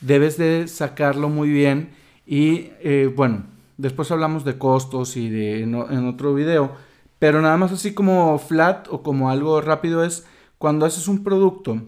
debes 0.00 0.38
de 0.38 0.66
sacarlo 0.68 1.28
muy 1.28 1.50
bien 1.50 1.90
y 2.26 2.70
eh, 2.80 3.12
bueno, 3.14 3.44
después 3.76 4.10
hablamos 4.10 4.44
de 4.44 4.56
costos 4.56 5.16
y 5.16 5.28
de 5.28 5.62
en, 5.62 5.74
en 5.74 6.06
otro 6.06 6.34
video, 6.34 6.72
pero 7.18 7.42
nada 7.42 7.56
más 7.56 7.72
así 7.72 7.92
como 7.92 8.38
flat 8.38 8.86
o 8.90 9.02
como 9.02 9.30
algo 9.30 9.60
rápido 9.60 10.04
es 10.04 10.26
cuando 10.56 10.86
haces 10.86 11.08
un 11.08 11.22
producto, 11.22 11.82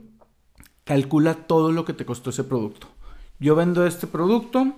calcula 0.85 1.35
todo 1.35 1.73
lo 1.73 1.85
que 1.85 1.93
te 1.93 2.05
costó 2.05 2.31
ese 2.31 2.45
producto. 2.45 2.89
Yo 3.41 3.57
vendo 3.57 3.87
este 3.87 4.07
producto, 4.07 4.75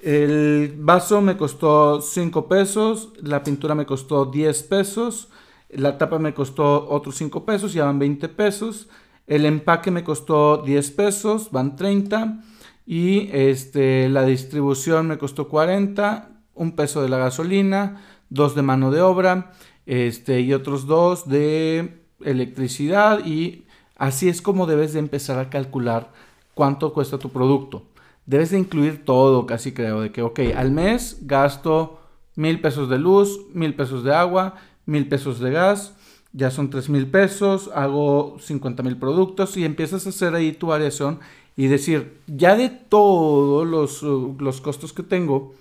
el 0.00 0.72
vaso 0.78 1.20
me 1.20 1.36
costó 1.36 2.00
5 2.00 2.46
pesos, 2.46 3.12
la 3.20 3.42
pintura 3.42 3.74
me 3.74 3.86
costó 3.86 4.26
10 4.26 4.62
pesos, 4.62 5.28
la 5.68 5.98
tapa 5.98 6.20
me 6.20 6.32
costó 6.32 6.88
otros 6.88 7.16
5 7.16 7.44
pesos, 7.44 7.72
ya 7.72 7.86
van 7.86 7.98
20 7.98 8.28
pesos, 8.28 8.88
el 9.26 9.44
empaque 9.44 9.90
me 9.90 10.04
costó 10.04 10.58
10 10.58 10.92
pesos, 10.92 11.50
van 11.50 11.74
30 11.74 12.40
y 12.86 13.28
este, 13.32 14.08
la 14.08 14.24
distribución 14.24 15.08
me 15.08 15.18
costó 15.18 15.48
40, 15.48 16.30
un 16.54 16.76
peso 16.76 17.02
de 17.02 17.08
la 17.08 17.18
gasolina, 17.18 18.00
dos 18.30 18.54
de 18.54 18.62
mano 18.62 18.92
de 18.92 19.00
obra 19.00 19.52
este, 19.86 20.40
y 20.40 20.54
otros 20.54 20.86
dos 20.86 21.28
de 21.28 22.00
electricidad. 22.24 23.26
Y 23.26 23.66
así 23.96 24.28
es 24.28 24.40
como 24.40 24.66
debes 24.66 24.92
de 24.92 25.00
empezar 25.00 25.40
a 25.40 25.50
calcular 25.50 26.12
cuánto 26.54 26.92
cuesta 26.92 27.18
tu 27.18 27.30
producto 27.30 27.87
debes 28.28 28.50
de 28.50 28.58
incluir 28.58 29.06
todo, 29.06 29.46
casi 29.46 29.72
creo, 29.72 30.02
de 30.02 30.12
que, 30.12 30.20
ok, 30.20 30.40
al 30.54 30.70
mes 30.70 31.20
gasto 31.22 31.98
mil 32.36 32.60
pesos 32.60 32.90
de 32.90 32.98
luz, 32.98 33.40
mil 33.54 33.74
pesos 33.74 34.04
de 34.04 34.14
agua, 34.14 34.56
mil 34.84 35.08
pesos 35.08 35.40
de 35.40 35.50
gas, 35.50 35.94
ya 36.34 36.50
son 36.50 36.68
tres 36.68 36.90
mil 36.90 37.06
pesos, 37.06 37.70
hago 37.74 38.36
50 38.38 38.82
mil 38.82 38.98
productos 38.98 39.56
y 39.56 39.64
empiezas 39.64 40.04
a 40.04 40.10
hacer 40.10 40.34
ahí 40.34 40.52
tu 40.52 40.66
variación 40.66 41.20
y 41.56 41.68
decir, 41.68 42.20
ya 42.26 42.54
de 42.54 42.68
todos 42.68 43.66
los, 43.66 44.02
uh, 44.02 44.36
los 44.38 44.60
costos 44.60 44.92
que 44.92 45.02
tengo, 45.02 45.54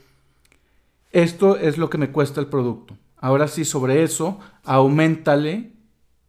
esto 1.13 1.55
es 1.55 1.77
lo 1.77 1.89
que 1.89 1.97
me 1.97 2.11
cuesta 2.11 2.41
el 2.41 2.47
producto. 2.47 2.97
Ahora 3.15 3.47
sí, 3.47 3.63
sobre 3.63 4.03
eso, 4.03 4.39
aumentale 4.65 5.71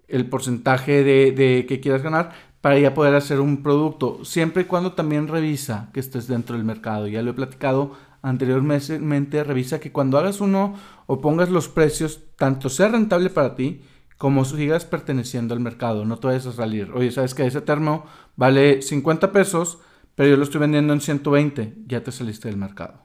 el 0.07 0.26
porcentaje 0.26 1.02
de, 1.02 1.33
de 1.33 1.66
que 1.66 1.80
quieras 1.80 2.02
ganar, 2.02 2.33
para 2.61 2.79
ya 2.79 2.95
poder 2.95 3.15
hacer 3.15 3.41
un 3.41 3.62
producto, 3.62 4.25
siempre 4.25 4.62
y 4.62 4.67
cuando 4.67 4.93
también 4.93 5.29
revisa 5.29 5.91
que 5.93 6.00
estés 6.00 6.27
dentro 6.27 6.57
del 6.57 6.65
mercado. 6.65 7.07
Ya 7.07 7.23
lo 7.23 7.31
he 7.31 7.35
platicado 7.35 7.93
anteriormente, 8.23 9.45
revisa 9.45 9.81
que 9.81 9.93
cuando 9.93 10.19
hagas 10.19 10.41
uno 10.41 10.75
o 11.07 11.21
pongas 11.21 11.50
los 11.50 11.69
precios, 11.69 12.21
tanto 12.37 12.69
sea 12.69 12.88
rentable 12.88 13.31
para 13.31 13.55
ti 13.55 13.83
como 14.17 14.45
sigas 14.45 14.85
perteneciendo 14.85 15.55
al 15.55 15.61
mercado, 15.61 16.05
no 16.05 16.19
te 16.19 16.27
vayas 16.27 16.47
a 16.47 16.53
salir. 16.53 16.91
Oye, 16.93 17.12
¿sabes 17.12 17.35
que 17.35 17.47
ese 17.47 17.61
termo 17.61 18.05
vale 18.35 18.83
50 18.83 19.31
pesos, 19.31 19.79
pero 20.17 20.29
yo 20.29 20.37
lo 20.37 20.43
estoy 20.43 20.61
vendiendo 20.61 20.93
en 20.93 21.00
120? 21.00 21.75
Ya 21.87 22.03
te 22.03 22.11
saliste 22.11 22.49
del 22.49 22.57
mercado. 22.57 23.00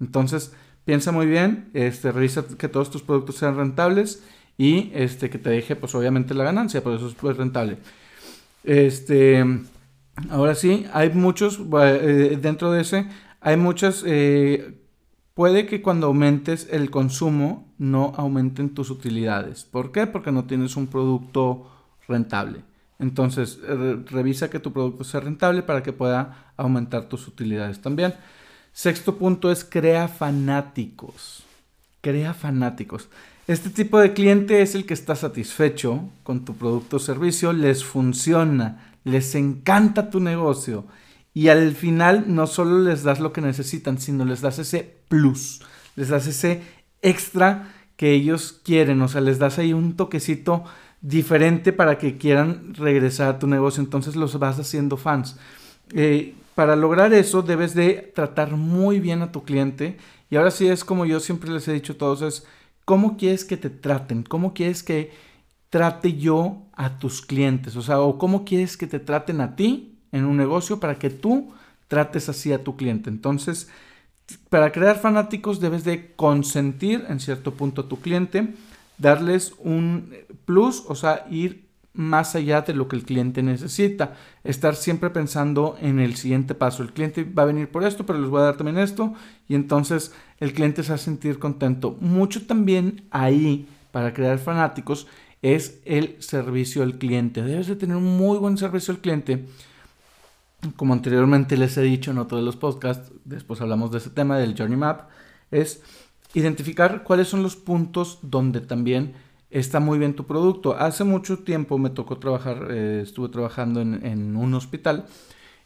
Entonces, 0.00 0.54
piensa 0.86 1.12
muy 1.12 1.26
bien, 1.26 1.68
este, 1.74 2.12
revisa 2.12 2.46
que 2.56 2.68
todos 2.68 2.90
tus 2.90 3.02
productos 3.02 3.36
sean 3.36 3.56
rentables 3.56 4.24
y 4.56 4.90
este, 4.94 5.28
que 5.28 5.38
te 5.38 5.50
deje, 5.50 5.76
pues 5.76 5.94
obviamente 5.94 6.32
la 6.32 6.44
ganancia, 6.44 6.82
por 6.82 6.94
eso 6.94 7.08
es 7.08 7.36
rentable. 7.36 7.76
Este, 8.64 9.44
ahora 10.30 10.54
sí, 10.54 10.86
hay 10.92 11.10
muchos, 11.10 11.60
eh, 11.60 12.38
dentro 12.40 12.72
de 12.72 12.82
ese, 12.82 13.08
hay 13.40 13.56
muchas, 13.56 14.02
eh, 14.06 14.78
puede 15.34 15.66
que 15.66 15.82
cuando 15.82 16.08
aumentes 16.08 16.68
el 16.70 16.90
consumo 16.90 17.72
no 17.78 18.12
aumenten 18.16 18.74
tus 18.74 18.90
utilidades. 18.90 19.64
¿Por 19.64 19.92
qué? 19.92 20.06
Porque 20.06 20.32
no 20.32 20.44
tienes 20.44 20.76
un 20.76 20.88
producto 20.88 21.70
rentable. 22.06 22.62
Entonces, 22.98 23.60
revisa 24.10 24.50
que 24.50 24.58
tu 24.58 24.72
producto 24.72 25.04
sea 25.04 25.20
rentable 25.20 25.62
para 25.62 25.84
que 25.84 25.92
pueda 25.92 26.52
aumentar 26.56 27.08
tus 27.08 27.28
utilidades 27.28 27.80
también. 27.80 28.14
Sexto 28.72 29.16
punto 29.16 29.50
es 29.52 29.64
crea 29.64 30.08
fanáticos. 30.08 31.44
Crea 32.00 32.34
fanáticos. 32.34 33.08
Este 33.48 33.70
tipo 33.70 33.98
de 33.98 34.12
cliente 34.12 34.60
es 34.60 34.74
el 34.74 34.84
que 34.84 34.92
está 34.92 35.16
satisfecho 35.16 36.10
con 36.22 36.44
tu 36.44 36.54
producto 36.54 36.96
o 36.96 37.00
servicio, 37.00 37.54
les 37.54 37.82
funciona, 37.82 38.92
les 39.04 39.34
encanta 39.34 40.10
tu 40.10 40.20
negocio 40.20 40.84
y 41.32 41.48
al 41.48 41.72
final 41.72 42.26
no 42.26 42.46
solo 42.46 42.80
les 42.80 43.04
das 43.04 43.20
lo 43.20 43.32
que 43.32 43.40
necesitan, 43.40 43.98
sino 43.98 44.26
les 44.26 44.42
das 44.42 44.58
ese 44.58 44.98
plus, 45.08 45.62
les 45.96 46.10
das 46.10 46.26
ese 46.26 46.60
extra 47.00 47.72
que 47.96 48.12
ellos 48.12 48.60
quieren, 48.62 49.00
o 49.00 49.08
sea, 49.08 49.22
les 49.22 49.38
das 49.38 49.58
ahí 49.58 49.72
un 49.72 49.96
toquecito 49.96 50.64
diferente 51.00 51.72
para 51.72 51.96
que 51.96 52.18
quieran 52.18 52.74
regresar 52.74 53.28
a 53.28 53.38
tu 53.38 53.46
negocio, 53.46 53.82
entonces 53.82 54.14
los 54.14 54.38
vas 54.38 54.58
haciendo 54.58 54.98
fans. 54.98 55.38
Eh, 55.94 56.34
para 56.54 56.76
lograr 56.76 57.14
eso 57.14 57.40
debes 57.40 57.72
de 57.72 58.12
tratar 58.14 58.58
muy 58.58 59.00
bien 59.00 59.22
a 59.22 59.32
tu 59.32 59.42
cliente 59.42 59.96
y 60.28 60.36
ahora 60.36 60.50
sí 60.50 60.68
es 60.68 60.84
como 60.84 61.06
yo 61.06 61.18
siempre 61.18 61.48
les 61.50 61.66
he 61.66 61.72
dicho 61.72 61.94
a 61.94 61.96
todos, 61.96 62.20
es 62.20 62.46
¿Cómo 62.88 63.18
quieres 63.18 63.44
que 63.44 63.58
te 63.58 63.68
traten? 63.68 64.22
¿Cómo 64.22 64.54
quieres 64.54 64.82
que 64.82 65.10
trate 65.68 66.14
yo 66.14 66.62
a 66.72 66.98
tus 66.98 67.20
clientes? 67.20 67.76
O 67.76 67.82
sea, 67.82 68.00
o 68.00 68.16
cómo 68.16 68.46
quieres 68.46 68.78
que 68.78 68.86
te 68.86 68.98
traten 68.98 69.42
a 69.42 69.56
ti 69.56 69.98
en 70.10 70.24
un 70.24 70.38
negocio 70.38 70.80
para 70.80 70.98
que 70.98 71.10
tú 71.10 71.52
trates 71.86 72.30
así 72.30 72.50
a 72.50 72.64
tu 72.64 72.76
cliente. 72.76 73.10
Entonces, 73.10 73.68
para 74.48 74.72
crear 74.72 74.98
fanáticos 74.98 75.60
debes 75.60 75.84
de 75.84 76.14
consentir 76.16 77.04
en 77.10 77.20
cierto 77.20 77.52
punto 77.52 77.82
a 77.82 77.88
tu 77.90 78.00
cliente, 78.00 78.54
darles 78.96 79.52
un 79.58 80.10
plus, 80.46 80.82
o 80.88 80.94
sea, 80.94 81.26
ir 81.30 81.67
más 81.92 82.34
allá 82.34 82.62
de 82.62 82.74
lo 82.74 82.88
que 82.88 82.96
el 82.96 83.04
cliente 83.04 83.42
necesita. 83.42 84.14
Estar 84.44 84.76
siempre 84.76 85.10
pensando 85.10 85.76
en 85.80 85.98
el 85.98 86.16
siguiente 86.16 86.54
paso. 86.54 86.82
El 86.82 86.92
cliente 86.92 87.24
va 87.24 87.42
a 87.42 87.46
venir 87.46 87.68
por 87.70 87.84
esto, 87.84 88.06
pero 88.06 88.20
les 88.20 88.30
voy 88.30 88.40
a 88.40 88.44
dar 88.44 88.56
también 88.56 88.78
esto. 88.78 89.14
Y 89.48 89.54
entonces 89.54 90.12
el 90.38 90.52
cliente 90.52 90.82
se 90.82 90.90
va 90.90 90.94
a 90.96 90.98
sentir 90.98 91.38
contento. 91.38 91.96
Mucho 92.00 92.46
también 92.46 93.02
ahí 93.10 93.66
para 93.90 94.12
crear 94.12 94.38
fanáticos 94.38 95.06
es 95.42 95.80
el 95.84 96.16
servicio 96.20 96.82
al 96.82 96.98
cliente. 96.98 97.42
Debes 97.42 97.66
de 97.66 97.76
tener 97.76 97.96
un 97.96 98.16
muy 98.16 98.38
buen 98.38 98.58
servicio 98.58 98.92
al 98.92 99.00
cliente. 99.00 99.46
Como 100.76 100.92
anteriormente 100.92 101.56
les 101.56 101.76
he 101.76 101.82
dicho 101.82 102.10
en 102.10 102.18
otro 102.18 102.38
de 102.38 102.44
los 102.44 102.56
podcasts, 102.56 103.12
después 103.24 103.60
hablamos 103.60 103.92
de 103.92 103.98
ese 103.98 104.10
tema 104.10 104.38
del 104.38 104.56
Journey 104.56 104.76
Map, 104.76 105.08
es 105.52 105.82
identificar 106.34 107.04
cuáles 107.04 107.28
son 107.28 107.42
los 107.44 107.54
puntos 107.54 108.18
donde 108.22 108.60
también 108.60 109.14
está 109.50 109.80
muy 109.80 109.98
bien 109.98 110.14
tu 110.14 110.26
producto. 110.26 110.76
Hace 110.76 111.04
mucho 111.04 111.38
tiempo 111.40 111.78
me 111.78 111.90
tocó 111.90 112.18
trabajar, 112.18 112.68
eh, 112.70 113.00
estuve 113.02 113.28
trabajando 113.28 113.80
en, 113.80 114.36
un 114.36 114.54
hospital, 114.54 115.06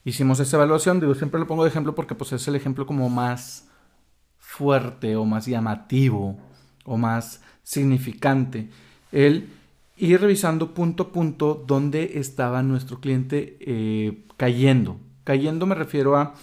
hicimos 0.04 0.40
esa 0.40 0.56
evaluación, 0.56 1.00
digo, 1.00 1.14
siempre 1.14 1.40
lo 1.40 1.46
pongo 1.46 1.64
de 1.64 1.70
ejemplo 1.70 1.94
porque 1.94 2.14
pues 2.14 2.32
es 2.32 2.46
el 2.48 2.56
ejemplo 2.56 2.86
como 2.86 3.08
más 3.08 3.68
fuerte 4.38 5.16
o 5.16 5.24
más 5.24 5.46
llamativo 5.46 6.38
o 6.84 6.96
más 6.96 7.42
significante. 7.62 8.68
El 9.10 9.48
ir 9.96 10.20
revisando 10.20 10.74
punto 10.74 11.04
a 11.04 11.12
punto 11.12 11.62
dónde 11.66 12.18
estaba 12.18 12.62
nuestro 12.62 13.00
cliente 13.00 13.56
eh, 13.60 14.24
cayendo. 14.36 14.98
Cayendo 15.24 15.66
me 15.66 15.74
refiero 15.74 16.16
a 16.16 16.34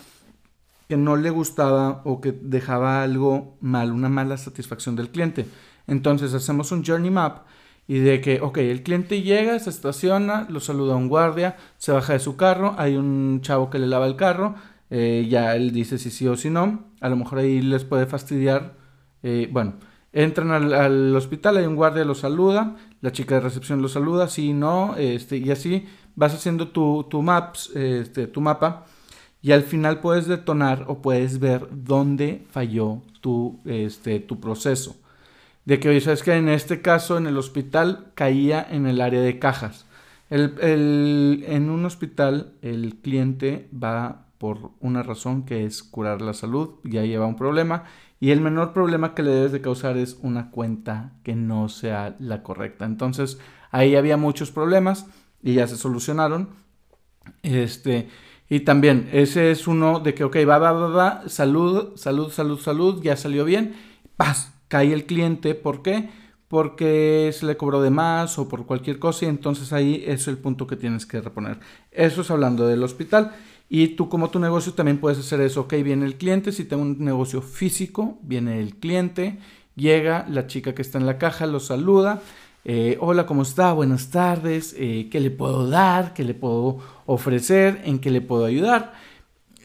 que 0.88 0.98
no 0.98 1.16
le 1.18 1.30
gustaba 1.30 2.02
o 2.04 2.20
que 2.20 2.32
dejaba 2.32 3.04
algo 3.04 3.58
mal, 3.62 3.92
una 3.92 4.10
mala 4.10 4.38
satisfacción 4.38 4.96
del 4.96 5.10
cliente. 5.10 5.46
Entonces 5.90 6.34
hacemos 6.34 6.72
un 6.72 6.84
journey 6.86 7.12
map 7.12 7.46
y 7.88 8.00
de 8.00 8.22
que, 8.22 8.40
ok, 8.42 8.60
el 8.60 8.84
cliente 8.84 9.22
llega, 9.22 9.58
se 9.60 9.70
estaciona, 9.70 10.46
lo 10.50 10.60
saluda 10.60 10.94
a 10.94 10.98
un 10.98 11.10
guardia, 11.10 11.58
se 11.78 11.92
baja 11.92 12.14
de 12.14 12.20
su 12.20 12.36
carro, 12.36 12.76
hay 12.78 12.96
un 12.96 13.42
chavo 13.42 13.70
que 13.70 13.80
le 13.80 13.88
lava 13.88 14.06
el 14.06 14.16
carro, 14.16 14.56
eh, 14.92 15.28
ya 15.30 15.56
él 15.56 15.72
dice 15.72 15.98
si 15.98 16.12
sí 16.12 16.28
o 16.28 16.38
si 16.38 16.50
no, 16.50 16.84
a 17.02 17.10
lo 17.10 17.16
mejor 17.16 17.40
ahí 17.40 17.62
les 17.62 17.86
puede 17.86 18.06
fastidiar, 18.06 18.76
eh, 19.24 19.50
bueno, 19.52 19.74
entran 20.14 20.52
al, 20.52 21.16
hospital, 21.16 21.58
hay 21.58 21.66
un 21.66 21.76
guardia, 21.76 22.06
lo 22.06 22.14
saluda, 22.16 22.76
la 23.02 23.12
chica 23.12 23.36
de 23.36 23.42
recepción 23.42 23.82
lo 23.82 23.88
saluda, 23.88 24.28
sí, 24.28 24.54
no, 24.54 24.96
este, 24.96 25.38
y 25.38 25.50
así 25.50 25.88
vas 26.16 26.36
haciendo 26.36 26.68
tu, 26.68 27.08
tu 27.10 27.24
maps, 27.24 27.72
este, 27.76 28.28
tu 28.28 28.40
mapa 28.40 28.86
y 29.42 29.52
al 29.52 29.64
final 29.64 30.00
puedes 30.00 30.28
detonar 30.28 30.86
o 30.88 31.02
puedes 31.02 31.40
ver 31.40 31.68
dónde 31.72 32.46
falló 32.52 33.02
tu, 33.22 33.60
este, 33.66 34.20
tu 34.20 34.40
proceso. 34.40 34.96
De 35.70 35.80
que, 35.80 35.88
oye, 35.88 36.02
sabes 36.02 36.24
que 36.24 36.34
en 36.34 36.50
este 36.50 36.82
caso 36.82 37.20
en 37.20 37.28
el 37.28 37.38
hospital 37.38 38.12
caía 38.16 38.66
en 38.68 38.88
el 38.88 39.02
área 39.02 39.22
de 39.22 39.38
cajas. 39.38 39.86
El, 40.32 41.44
en 41.48 41.70
un 41.70 41.86
hospital 41.86 42.54
el 42.64 42.96
cliente 42.96 43.70
va 43.72 44.26
por 44.40 44.72
una 44.80 45.04
razón 45.04 45.46
que 45.46 45.66
es 45.66 45.84
curar 45.84 46.24
la 46.24 46.34
salud, 46.34 46.80
ya 46.84 47.04
lleva 47.04 47.28
un 47.28 47.36
problema 47.36 47.84
y 48.20 48.32
el 48.32 48.42
menor 48.42 48.74
problema 48.74 49.14
que 49.14 49.22
le 49.22 49.30
debes 49.30 49.52
de 49.52 49.62
causar 49.62 49.96
es 49.98 50.18
una 50.24 50.50
cuenta 50.50 51.12
que 51.22 51.36
no 51.36 51.70
sea 51.70 52.16
la 52.18 52.42
correcta. 52.42 52.86
Entonces 52.86 53.38
ahí 53.70 53.96
había 53.96 54.18
muchos 54.18 54.50
problemas 54.50 55.06
y 55.44 55.54
ya 55.54 55.68
se 55.68 55.78
solucionaron. 55.78 56.50
Este, 57.44 58.10
y 58.50 58.62
también, 58.62 59.08
ese 59.14 59.52
es 59.52 59.68
uno 59.68 60.00
de 60.00 60.16
que, 60.16 60.24
ok, 60.24 60.38
va, 60.50 60.58
va, 60.58 60.72
va, 60.72 60.88
va, 60.88 61.30
salud, 61.30 61.96
salud, 61.96 62.32
salud, 62.32 62.60
salud, 62.60 63.04
ya 63.04 63.16
salió 63.16 63.46
bien, 63.46 63.76
paz, 64.18 64.59
cae 64.70 64.94
el 64.94 65.06
cliente, 65.06 65.54
¿por 65.54 65.82
qué? 65.82 66.10
Porque 66.48 67.32
se 67.38 67.46
le 67.46 67.58
cobró 67.58 67.82
de 67.82 67.90
más 67.90 68.40
o 68.40 68.48
por 68.48 68.66
cualquier 68.66 68.98
cosa 68.98 69.26
y 69.26 69.28
entonces 69.28 69.74
ahí 69.74 70.04
es 70.08 70.30
el 70.30 70.38
punto 70.38 70.66
que 70.66 70.78
tienes 70.78 71.06
que 71.06 71.20
reponer. 71.20 71.60
Eso 71.92 72.22
es 72.22 72.32
hablando 72.32 72.66
del 72.66 72.82
hospital. 72.82 73.36
Y 73.68 73.90
tú 73.90 74.08
como 74.08 74.30
tu 74.30 74.40
negocio 74.40 74.74
también 74.74 75.00
puedes 75.00 75.20
hacer 75.20 75.42
eso, 75.42 75.62
ok, 75.62 75.74
viene 75.84 76.06
el 76.06 76.16
cliente, 76.16 76.54
si 76.54 76.64
tengo 76.64 76.82
un 76.82 77.04
negocio 77.04 77.42
físico, 77.42 78.18
viene 78.24 78.62
el 78.62 78.78
cliente, 78.78 79.38
llega 79.76 80.26
la 80.30 80.48
chica 80.48 80.74
que 80.74 80.82
está 80.82 80.98
en 80.98 81.06
la 81.06 81.20
caja, 81.20 81.46
lo 81.46 81.60
saluda, 81.60 82.22
eh, 82.66 82.98
hola, 83.00 83.26
¿cómo 83.26 83.44
está? 83.44 83.72
Buenas 83.74 84.10
tardes. 84.10 84.76
Eh, 84.78 85.08
¿Qué 85.12 85.20
le 85.20 85.32
puedo 85.32 85.70
dar? 85.70 86.14
¿Qué 86.14 86.24
le 86.24 86.34
puedo 86.34 86.80
ofrecer? 87.06 87.82
¿En 87.86 88.00
qué 88.00 88.12
le 88.12 88.22
puedo 88.22 88.46
ayudar? 88.46 88.94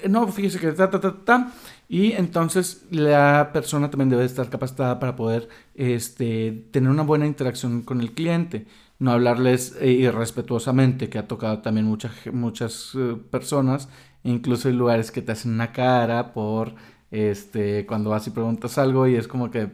Eh, 0.03 0.09
no, 0.09 0.29
fíjese 0.29 0.61
que 0.61 0.73
ta, 0.73 0.89
ta, 0.91 1.01
ta, 1.01 1.15
ta. 1.25 1.53
Y 1.89 2.13
entonces 2.13 2.87
la 2.91 3.51
persona 3.53 3.91
también 3.91 4.09
debe 4.09 4.25
estar 4.25 4.49
capacitada 4.49 4.99
para 4.99 5.17
poder 5.17 5.49
este, 5.75 6.67
tener 6.71 6.91
una 6.91 7.03
buena 7.03 7.27
interacción 7.27 7.83
con 7.83 8.01
el 8.01 8.13
cliente. 8.13 8.67
No 8.99 9.13
hablarles 9.13 9.77
irrespetuosamente, 9.83 11.09
que 11.09 11.19
ha 11.19 11.29
tocado 11.29 11.61
también 11.61 11.87
muchas, 11.87 12.13
muchas 12.33 12.93
personas. 13.31 13.89
Incluso 14.23 14.69
hay 14.69 14.75
lugares 14.75 15.11
que 15.11 15.23
te 15.23 15.33
hacen 15.33 15.53
una 15.53 15.73
cara 15.73 16.33
por 16.33 16.75
este, 17.11 17.87
cuando 17.87 18.11
vas 18.11 18.27
y 18.27 18.31
preguntas 18.31 18.79
algo 18.79 19.07
y 19.07 19.17
es 19.17 19.29
como 19.29 19.51
que 19.51 19.71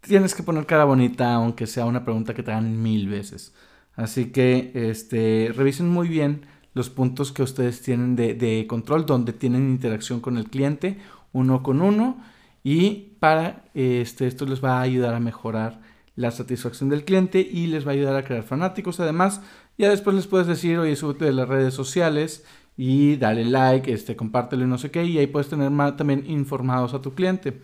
tienes 0.00 0.34
que 0.34 0.42
poner 0.42 0.66
cara 0.66 0.84
bonita, 0.84 1.34
aunque 1.34 1.66
sea 1.66 1.86
una 1.86 2.04
pregunta 2.04 2.34
que 2.34 2.42
te 2.42 2.50
hagan 2.50 2.82
mil 2.82 3.08
veces. 3.08 3.54
Así 3.94 4.32
que 4.32 4.72
este, 4.74 5.52
revisen 5.54 5.88
muy 5.88 6.08
bien 6.08 6.46
los 6.74 6.90
puntos 6.90 7.32
que 7.32 7.42
ustedes 7.42 7.82
tienen 7.82 8.16
de, 8.16 8.66
control, 8.68 9.06
donde 9.06 9.32
tienen 9.32 9.70
interacción 9.70 10.20
con 10.20 10.38
el 10.38 10.48
cliente, 10.48 10.98
uno 11.32 11.62
con 11.62 11.82
uno, 11.82 12.22
y 12.64 13.14
para 13.18 13.64
este, 13.74 14.26
esto 14.26 14.46
les 14.46 14.62
va 14.62 14.78
a 14.78 14.82
ayudar 14.82 15.14
a 15.14 15.20
mejorar 15.20 15.80
la 16.16 16.30
satisfacción 16.30 16.88
del 16.90 17.04
cliente 17.04 17.40
y 17.40 17.66
les 17.66 17.86
va 17.86 17.90
a 17.90 17.94
ayudar 17.94 18.16
a 18.16 18.24
crear 18.24 18.42
fanáticos. 18.42 19.00
Además, 19.00 19.40
ya 19.78 19.90
después 19.90 20.14
les 20.14 20.26
puedes 20.26 20.46
decir, 20.46 20.78
oye, 20.78 20.94
súbete 20.96 21.24
de 21.24 21.32
las 21.32 21.48
redes 21.48 21.74
sociales 21.74 22.44
y 22.76 23.16
dale 23.16 23.44
like, 23.44 23.92
este, 23.92 24.16
compártelo 24.16 24.64
y 24.64 24.68
no 24.68 24.78
sé 24.78 24.90
qué, 24.90 25.04
y 25.04 25.18
ahí 25.18 25.26
puedes 25.26 25.48
tener 25.48 25.70
más, 25.70 25.96
también 25.96 26.24
informados 26.26 26.94
a 26.94 27.02
tu 27.02 27.14
cliente. 27.14 27.60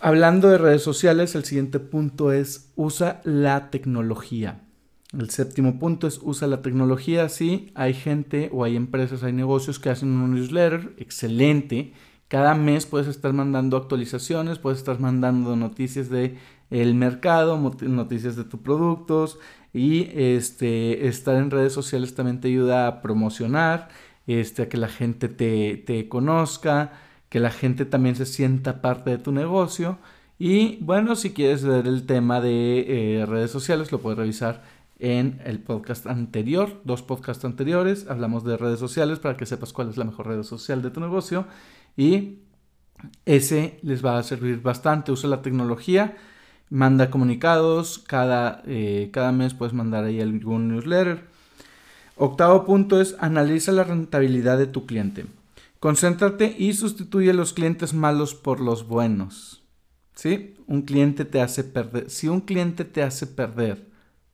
Hablando 0.00 0.48
de 0.48 0.58
redes 0.58 0.82
sociales, 0.82 1.34
el 1.34 1.44
siguiente 1.44 1.80
punto 1.80 2.30
es 2.30 2.70
usa 2.76 3.20
la 3.24 3.70
tecnología. 3.70 4.60
El 5.12 5.30
séptimo 5.30 5.78
punto 5.78 6.06
es 6.06 6.20
usa 6.22 6.48
la 6.48 6.62
tecnología. 6.62 7.28
Sí, 7.28 7.70
hay 7.74 7.94
gente 7.94 8.50
o 8.52 8.64
hay 8.64 8.76
empresas, 8.76 9.22
hay 9.22 9.32
negocios 9.32 9.78
que 9.78 9.90
hacen 9.90 10.10
un 10.10 10.34
newsletter 10.34 10.94
excelente. 10.98 11.92
Cada 12.28 12.54
mes 12.54 12.84
puedes 12.84 13.08
estar 13.08 13.32
mandando 13.32 13.76
actualizaciones, 13.76 14.58
puedes 14.58 14.78
estar 14.78 15.00
mandando 15.00 15.56
noticias 15.56 16.10
de 16.10 16.36
el 16.70 16.94
mercado, 16.94 17.56
noticias 17.82 18.36
de 18.36 18.44
tus 18.44 18.60
productos 18.60 19.38
y 19.72 20.08
este, 20.12 21.08
estar 21.08 21.36
en 21.36 21.50
redes 21.50 21.72
sociales 21.72 22.14
también 22.14 22.40
te 22.40 22.48
ayuda 22.48 22.86
a 22.86 23.00
promocionar, 23.00 23.88
este, 24.26 24.62
a 24.62 24.68
que 24.68 24.76
la 24.76 24.88
gente 24.88 25.28
te, 25.28 25.78
te 25.78 26.08
conozca 26.08 26.92
que 27.28 27.40
la 27.40 27.50
gente 27.50 27.84
también 27.84 28.16
se 28.16 28.26
sienta 28.26 28.80
parte 28.80 29.10
de 29.10 29.18
tu 29.18 29.32
negocio. 29.32 29.98
Y 30.38 30.76
bueno, 30.76 31.16
si 31.16 31.32
quieres 31.32 31.64
ver 31.64 31.86
el 31.86 32.06
tema 32.06 32.40
de 32.40 33.20
eh, 33.20 33.26
redes 33.26 33.50
sociales, 33.50 33.92
lo 33.92 34.00
puedes 34.00 34.18
revisar 34.18 34.62
en 34.98 35.40
el 35.44 35.60
podcast 35.60 36.06
anterior, 36.06 36.80
dos 36.84 37.02
podcasts 37.02 37.44
anteriores. 37.44 38.06
Hablamos 38.08 38.44
de 38.44 38.56
redes 38.56 38.80
sociales 38.80 39.18
para 39.18 39.36
que 39.36 39.46
sepas 39.46 39.72
cuál 39.72 39.90
es 39.90 39.96
la 39.96 40.04
mejor 40.04 40.26
red 40.26 40.42
social 40.42 40.82
de 40.82 40.90
tu 40.90 41.00
negocio. 41.00 41.46
Y 41.96 42.38
ese 43.24 43.78
les 43.82 44.04
va 44.04 44.18
a 44.18 44.22
servir 44.22 44.60
bastante. 44.60 45.12
Usa 45.12 45.30
la 45.30 45.42
tecnología, 45.42 46.16
manda 46.68 47.10
comunicados. 47.10 47.98
Cada, 48.00 48.62
eh, 48.66 49.10
cada 49.12 49.32
mes 49.32 49.54
puedes 49.54 49.74
mandar 49.74 50.04
ahí 50.04 50.20
algún 50.20 50.68
newsletter. 50.68 51.24
Octavo 52.16 52.64
punto 52.64 53.00
es 53.00 53.16
analiza 53.20 53.70
la 53.70 53.84
rentabilidad 53.84 54.58
de 54.58 54.66
tu 54.66 54.86
cliente. 54.86 55.26
Concéntrate 55.78 56.56
y 56.58 56.72
sustituye 56.72 57.32
los 57.32 57.52
clientes 57.52 57.94
malos 57.94 58.34
por 58.34 58.58
los 58.58 58.88
buenos. 58.88 59.62
¿Sí? 60.16 60.54
Un 60.66 60.82
cliente 60.82 61.24
te 61.24 61.40
hace 61.40 61.62
perder. 61.62 62.10
Si 62.10 62.26
un 62.26 62.40
cliente 62.40 62.84
te 62.84 63.04
hace 63.04 63.28
perder 63.28 63.87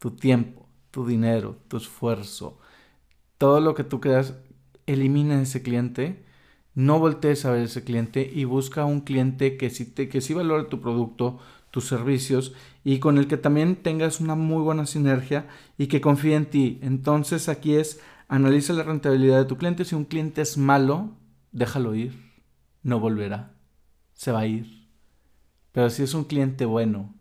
tu 0.04 0.10
tiempo, 0.10 0.68
tu 0.90 1.06
dinero, 1.06 1.56
tu 1.66 1.78
esfuerzo, 1.78 2.58
todo 3.38 3.62
lo 3.62 3.74
que 3.74 3.84
tú 3.84 4.02
creas, 4.02 4.34
elimina 4.84 5.40
ese 5.40 5.62
cliente. 5.62 6.26
No 6.74 6.98
voltees 6.98 7.46
a 7.46 7.52
ver 7.52 7.62
ese 7.62 7.84
cliente 7.84 8.30
y 8.30 8.44
busca 8.44 8.84
un 8.84 9.00
cliente 9.00 9.56
que 9.56 9.70
sí, 9.70 9.86
te, 9.86 10.10
que 10.10 10.20
sí 10.20 10.34
valore 10.34 10.64
tu 10.64 10.82
producto, 10.82 11.38
tus 11.70 11.86
servicios 11.86 12.52
y 12.84 12.98
con 12.98 13.16
el 13.16 13.28
que 13.28 13.38
también 13.38 13.76
tengas 13.76 14.20
una 14.20 14.34
muy 14.34 14.62
buena 14.62 14.84
sinergia 14.84 15.48
y 15.78 15.86
que 15.86 16.02
confíe 16.02 16.34
en 16.34 16.50
ti. 16.50 16.80
Entonces 16.82 17.48
aquí 17.48 17.76
es 17.76 17.98
analiza 18.28 18.74
la 18.74 18.82
rentabilidad 18.82 19.38
de 19.38 19.46
tu 19.46 19.56
cliente. 19.56 19.86
Si 19.86 19.94
un 19.94 20.04
cliente 20.04 20.42
es 20.42 20.58
malo, 20.58 21.12
déjalo 21.50 21.94
ir, 21.94 22.12
no 22.82 23.00
volverá, 23.00 23.54
se 24.12 24.32
va 24.32 24.40
a 24.40 24.46
ir. 24.46 24.86
Pero 25.72 25.88
si 25.88 26.02
es 26.02 26.12
un 26.12 26.24
cliente 26.24 26.66
bueno, 26.66 27.14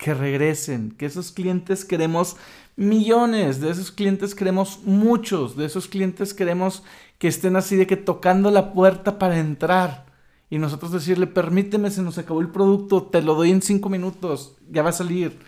que 0.00 0.14
regresen, 0.14 0.92
que 0.92 1.04
esos 1.04 1.30
clientes 1.30 1.84
queremos 1.84 2.36
millones, 2.74 3.60
de 3.60 3.68
esos 3.68 3.92
clientes 3.92 4.34
queremos 4.34 4.80
muchos, 4.84 5.56
de 5.56 5.66
esos 5.66 5.88
clientes 5.88 6.32
queremos 6.32 6.82
que 7.18 7.28
estén 7.28 7.54
así 7.54 7.76
de 7.76 7.86
que 7.86 7.98
tocando 7.98 8.50
la 8.50 8.72
puerta 8.72 9.18
para 9.18 9.38
entrar 9.38 10.06
y 10.48 10.56
nosotros 10.56 10.90
decirle, 10.90 11.26
permíteme, 11.26 11.90
se 11.90 12.00
nos 12.00 12.16
acabó 12.16 12.40
el 12.40 12.48
producto, 12.48 13.02
te 13.02 13.20
lo 13.20 13.34
doy 13.34 13.50
en 13.50 13.60
cinco 13.60 13.90
minutos, 13.90 14.56
ya 14.70 14.82
va 14.82 14.88
a 14.88 14.94
salir. 14.94 15.38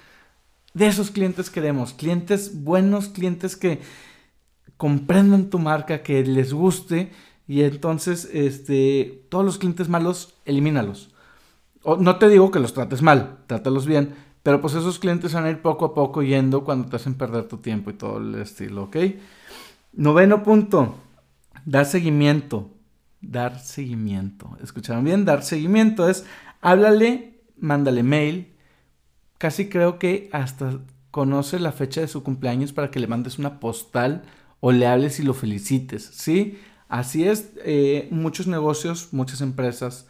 De 0.74 0.86
esos 0.86 1.10
clientes 1.10 1.48
queremos, 1.48 1.94
clientes 1.94 2.62
buenos, 2.62 3.08
clientes 3.08 3.56
que 3.56 3.80
comprendan 4.76 5.48
tu 5.48 5.58
marca, 5.58 6.02
que 6.02 6.22
les 6.24 6.52
guste 6.52 7.10
y 7.48 7.62
entonces, 7.62 8.28
este, 8.34 9.24
todos 9.30 9.46
los 9.46 9.56
clientes 9.56 9.88
malos, 9.88 10.34
elimínalos. 10.44 11.08
no 11.98 12.18
te 12.18 12.28
digo 12.28 12.50
que 12.50 12.60
los 12.60 12.74
trates 12.74 13.00
mal, 13.00 13.38
trátalos 13.46 13.86
bien, 13.86 14.14
pero 14.42 14.60
pues 14.60 14.74
esos 14.74 14.98
clientes 14.98 15.32
van 15.34 15.44
a 15.44 15.50
ir 15.50 15.62
poco 15.62 15.84
a 15.84 15.94
poco 15.94 16.22
yendo 16.22 16.64
cuando 16.64 16.88
te 16.88 16.96
hacen 16.96 17.14
perder 17.14 17.44
tu 17.44 17.58
tiempo 17.58 17.90
y 17.90 17.94
todo 17.94 18.18
el 18.18 18.34
estilo, 18.36 18.84
¿ok? 18.84 18.96
Noveno 19.92 20.42
punto, 20.42 20.96
dar 21.64 21.86
seguimiento. 21.86 22.70
Dar 23.20 23.60
seguimiento. 23.60 24.56
¿Escucharon 24.60 25.04
bien? 25.04 25.24
Dar 25.24 25.44
seguimiento 25.44 26.08
es 26.08 26.24
háblale, 26.60 27.40
mándale 27.56 28.02
mail. 28.02 28.54
Casi 29.38 29.68
creo 29.68 29.98
que 29.98 30.28
hasta 30.32 30.80
conoce 31.12 31.60
la 31.60 31.70
fecha 31.70 32.00
de 32.00 32.08
su 32.08 32.24
cumpleaños 32.24 32.72
para 32.72 32.90
que 32.90 32.98
le 32.98 33.06
mandes 33.06 33.38
una 33.38 33.60
postal 33.60 34.22
o 34.60 34.72
le 34.72 34.86
hables 34.86 35.20
y 35.20 35.22
lo 35.22 35.34
felicites, 35.34 36.10
¿sí? 36.14 36.58
Así 36.88 37.28
es, 37.28 37.52
eh, 37.64 38.08
muchos 38.10 38.46
negocios, 38.46 39.08
muchas 39.12 39.40
empresas 39.40 40.06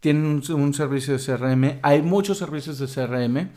tienen 0.00 0.24
un, 0.24 0.74
servicio 0.74 1.16
de 1.16 1.24
CRM. 1.24 1.80
Hay 1.82 2.02
muchos 2.02 2.38
servicios 2.38 2.78
de 2.78 2.86
CRM. 2.86 3.50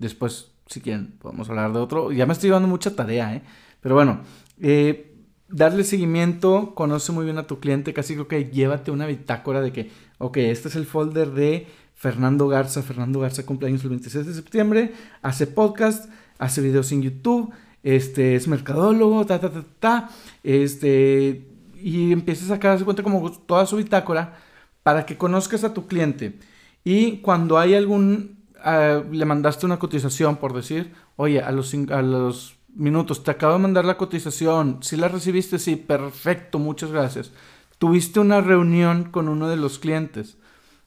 Después, 0.00 0.50
si 0.66 0.80
quieren, 0.80 1.12
podemos 1.20 1.48
hablar 1.48 1.72
de 1.72 1.78
otro. 1.78 2.10
Ya 2.10 2.26
me 2.26 2.32
estoy 2.32 2.48
llevando 2.48 2.68
mucha 2.68 2.96
tarea, 2.96 3.36
¿eh? 3.36 3.42
Pero 3.80 3.94
bueno, 3.94 4.22
eh, 4.60 5.14
darle 5.48 5.84
seguimiento, 5.84 6.74
conoce 6.74 7.12
muy 7.12 7.24
bien 7.24 7.38
a 7.38 7.46
tu 7.46 7.60
cliente. 7.60 7.92
Casi 7.92 8.14
creo 8.14 8.26
que 8.26 8.46
llévate 8.46 8.90
una 8.90 9.06
bitácora 9.06 9.60
de 9.60 9.72
que, 9.72 9.90
ok, 10.18 10.38
este 10.38 10.68
es 10.68 10.76
el 10.76 10.86
folder 10.86 11.30
de 11.32 11.66
Fernando 11.94 12.48
Garza. 12.48 12.82
Fernando 12.82 13.20
Garza 13.20 13.44
cumpleaños 13.44 13.84
el 13.84 13.90
26 13.90 14.26
de 14.26 14.34
septiembre. 14.34 14.94
Hace 15.22 15.46
podcast, 15.46 16.10
hace 16.38 16.62
videos 16.62 16.90
en 16.92 17.02
YouTube. 17.02 17.52
Este 17.82 18.34
es 18.34 18.48
mercadólogo, 18.48 19.26
ta, 19.26 19.38
ta, 19.38 19.50
ta, 19.50 19.64
ta. 19.78 20.10
Este, 20.42 21.46
y 21.82 22.12
empiezas 22.12 22.50
a 22.50 22.56
darse 22.56 22.84
cuenta 22.84 23.02
como 23.02 23.30
toda 23.30 23.66
su 23.66 23.76
bitácora 23.76 24.38
para 24.82 25.04
que 25.04 25.16
conozcas 25.16 25.62
a 25.62 25.74
tu 25.74 25.86
cliente. 25.86 26.38
Y 26.84 27.18
cuando 27.18 27.58
hay 27.58 27.74
algún, 27.74 28.39
le 28.64 29.24
mandaste 29.24 29.66
una 29.66 29.78
cotización, 29.78 30.36
por 30.36 30.52
decir, 30.52 30.92
oye, 31.16 31.40
a 31.40 31.50
los, 31.52 31.74
a 31.90 32.02
los 32.02 32.56
minutos, 32.74 33.24
te 33.24 33.30
acabo 33.30 33.54
de 33.54 33.58
mandar 33.60 33.84
la 33.84 33.96
cotización, 33.96 34.78
si 34.82 34.96
la 34.96 35.08
recibiste, 35.08 35.58
sí, 35.58 35.76
perfecto, 35.76 36.58
muchas 36.58 36.92
gracias. 36.92 37.32
Tuviste 37.78 38.20
una 38.20 38.40
reunión 38.40 39.04
con 39.04 39.28
uno 39.28 39.48
de 39.48 39.56
los 39.56 39.78
clientes. 39.78 40.36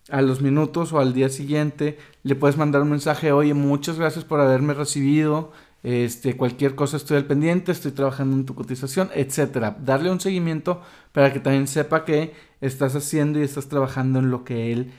A 0.10 0.22
los 0.22 0.42
minutos 0.42 0.92
o 0.92 1.00
al 1.00 1.14
día 1.14 1.30
siguiente 1.30 1.98
le 2.24 2.36
puedes 2.36 2.58
mandar 2.58 2.82
un 2.82 2.90
mensaje, 2.90 3.32
oye, 3.32 3.54
muchas 3.54 3.98
gracias 3.98 4.26
por 4.26 4.42
haberme 4.42 4.74
recibido, 4.74 5.54
este, 5.82 6.38
cualquier 6.38 6.76
cosa 6.76 6.98
estoy 6.98 7.18
al 7.18 7.26
pendiente, 7.26 7.72
estoy 7.72 7.92
trabajando 7.92 8.36
en 8.36 8.46
tu 8.46 8.54
cotización, 8.54 9.10
etcétera. 9.14 9.78
Darle 9.80 10.12
un 10.12 10.20
seguimiento 10.20 10.82
para 11.14 11.32
que 11.32 11.40
también 11.40 11.68
sepa 11.68 12.06
que 12.06 12.34
estás 12.62 12.96
haciendo 12.96 13.40
y 13.40 13.44
estás 13.44 13.68
trabajando 13.70 14.20
en 14.20 14.30
lo 14.30 14.44
que 14.44 14.72
él 14.72 14.94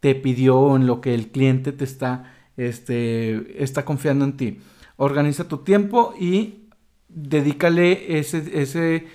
te 0.00 0.14
pidió 0.14 0.58
o 0.58 0.76
en 0.76 0.86
lo 0.86 1.00
que 1.00 1.14
el 1.14 1.28
cliente 1.28 1.72
te 1.72 1.84
está, 1.84 2.34
este, 2.56 3.62
está 3.62 3.84
confiando 3.84 4.24
en 4.24 4.36
ti. 4.36 4.58
Organiza 4.96 5.48
tu 5.48 5.58
tiempo 5.58 6.14
y 6.18 6.68
dedícale 7.08 8.18
ese, 8.18 8.60
ese, 8.60 9.06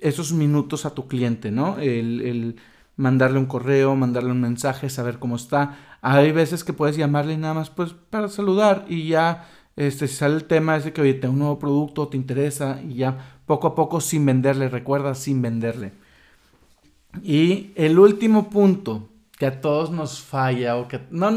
esos 0.00 0.32
minutos 0.32 0.86
a 0.86 0.94
tu 0.94 1.08
cliente, 1.08 1.50
¿no? 1.50 1.78
El, 1.78 2.20
el 2.20 2.56
mandarle 2.96 3.38
un 3.38 3.46
correo, 3.46 3.94
mandarle 3.96 4.30
un 4.32 4.40
mensaje, 4.40 4.90
saber 4.90 5.18
cómo 5.18 5.36
está. 5.36 5.98
Hay 6.00 6.32
veces 6.32 6.64
que 6.64 6.72
puedes 6.72 6.96
llamarle 6.96 7.36
nada 7.36 7.54
más 7.54 7.70
pues 7.70 7.92
para 7.92 8.28
saludar 8.28 8.86
y 8.88 9.08
ya 9.08 9.48
este, 9.76 10.08
sale 10.08 10.36
el 10.36 10.44
tema 10.44 10.76
ese 10.76 10.92
que, 10.92 11.02
oye, 11.02 11.14
tengo 11.14 11.34
un 11.34 11.40
nuevo 11.40 11.58
producto, 11.58 12.08
te 12.08 12.16
interesa, 12.16 12.80
y 12.82 12.94
ya 12.94 13.40
poco 13.44 13.68
a 13.68 13.74
poco 13.74 14.00
sin 14.00 14.24
venderle, 14.24 14.68
recuerda, 14.68 15.14
sin 15.14 15.42
venderle. 15.42 15.92
Y 17.22 17.72
el 17.76 17.98
último 17.98 18.48
punto 18.50 19.10
que 19.36 19.46
a 19.46 19.60
todos 19.60 19.90
nos 19.90 20.20
falla, 20.20 20.76
o 20.76 20.88
que 20.88 21.00
no, 21.10 21.28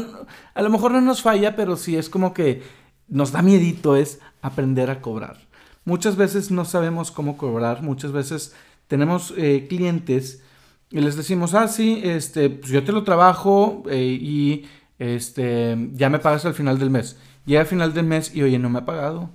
a 0.54 0.62
lo 0.62 0.70
mejor 0.70 0.92
no 0.92 1.00
nos 1.00 1.22
falla, 1.22 1.54
pero 1.56 1.76
sí 1.76 1.96
es 1.96 2.08
como 2.08 2.32
que 2.32 2.62
nos 3.08 3.32
da 3.32 3.42
miedito, 3.42 3.96
es 3.96 4.20
aprender 4.42 4.90
a 4.90 5.02
cobrar. 5.02 5.36
Muchas 5.84 6.16
veces 6.16 6.50
no 6.50 6.64
sabemos 6.64 7.10
cómo 7.10 7.36
cobrar, 7.36 7.82
muchas 7.82 8.12
veces 8.12 8.54
tenemos 8.86 9.34
eh, 9.36 9.66
clientes 9.68 10.42
y 10.90 11.00
les 11.00 11.16
decimos, 11.16 11.54
ah, 11.54 11.68
sí, 11.68 12.00
este, 12.04 12.50
pues 12.50 12.72
yo 12.72 12.82
te 12.84 12.92
lo 12.92 13.04
trabajo 13.04 13.84
eh, 13.88 14.18
y 14.20 14.66
este, 14.98 15.90
ya 15.92 16.10
me 16.10 16.18
pagas 16.18 16.44
al 16.44 16.54
final 16.54 16.78
del 16.78 16.90
mes. 16.90 17.18
Llega 17.46 17.60
al 17.60 17.66
final 17.66 17.94
del 17.94 18.06
mes 18.06 18.34
y, 18.34 18.42
oye, 18.42 18.58
no 18.58 18.68
me 18.70 18.80
ha 18.80 18.84
pagado. 18.84 19.30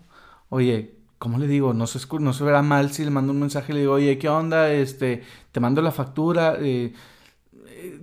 Oye, 0.49 0.95
¿cómo 1.17 1.37
le 1.37 1.47
digo? 1.47 1.73
No 1.73 1.87
se, 1.87 1.99
no 2.19 2.33
se 2.33 2.43
verá 2.43 2.61
mal 2.61 2.91
si 2.91 3.03
le 3.03 3.09
mando 3.09 3.31
un 3.31 3.39
mensaje 3.39 3.71
y 3.71 3.75
le 3.75 3.81
digo, 3.81 3.93
oye, 3.93 4.17
¿qué 4.17 4.29
onda? 4.29 4.71
Este, 4.71 5.23
te 5.51 5.59
mando 5.59 5.81
la 5.81 5.91
factura. 5.91 6.57
Eh, 6.59 6.93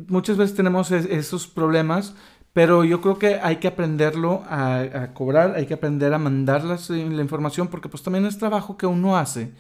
muchas 0.09 0.37
veces 0.37 0.57
tenemos 0.57 0.91
esos 0.91 1.47
problemas, 1.47 2.15
pero 2.53 2.85
yo 2.85 3.01
creo 3.01 3.19
que 3.19 3.37
hay 3.43 3.57
que 3.57 3.69
aprenderlo 3.69 4.43
a, 4.49 5.11
cobrar, 5.15 5.55
hay 5.57 5.67
que 5.67 5.75
aprender 5.75 6.13
a 6.13 6.19
mandar 6.19 6.63
eh, 6.65 7.09
la 7.11 7.23
información, 7.23 7.69
porque 7.69 7.89
pues 7.89 8.03
también 8.03 8.27
es 8.27 8.39
trabajo 8.39 8.77
que 8.77 8.87
uno 8.87 9.17
hace 9.17 9.53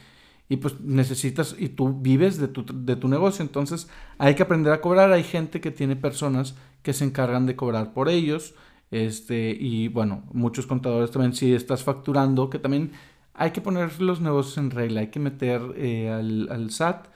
y 0.48 0.58
pues 0.58 0.80
necesitas 0.80 1.56
y 1.58 1.70
tú 1.70 2.00
vives 2.00 2.38
de 2.38 2.48
tu, 2.48 2.64
de 2.66 2.96
tu 2.96 3.08
negocio, 3.08 3.42
entonces 3.42 3.88
hay 4.18 4.34
que 4.34 4.42
aprender 4.42 4.72
a 4.72 4.80
cobrar. 4.80 5.12
Hay 5.12 5.22
gente 5.22 5.60
que 5.60 5.70
tiene 5.70 5.96
personas 5.96 6.54
que 6.82 6.92
se 6.92 7.04
encargan 7.04 7.46
de 7.46 7.56
cobrar 7.56 7.94
por 7.94 8.08
ellos 8.08 8.54
este, 8.92 9.56
y 9.58 9.88
bueno, 9.88 10.22
muchos 10.32 10.66
contadores 10.66 11.10
también, 11.10 11.32
si 11.32 11.54
estás 11.54 11.82
facturando, 11.82 12.50
que 12.50 12.58
también 12.58 12.92
hay 13.32 13.50
que 13.50 13.62
poner 13.62 14.02
los 14.02 14.20
negocios 14.20 14.58
en 14.58 14.70
regla, 14.70 15.00
hay 15.00 15.06
que 15.06 15.18
meter 15.18 15.62
eh, 15.76 16.10
al, 16.10 16.70
SAT. 16.70 17.08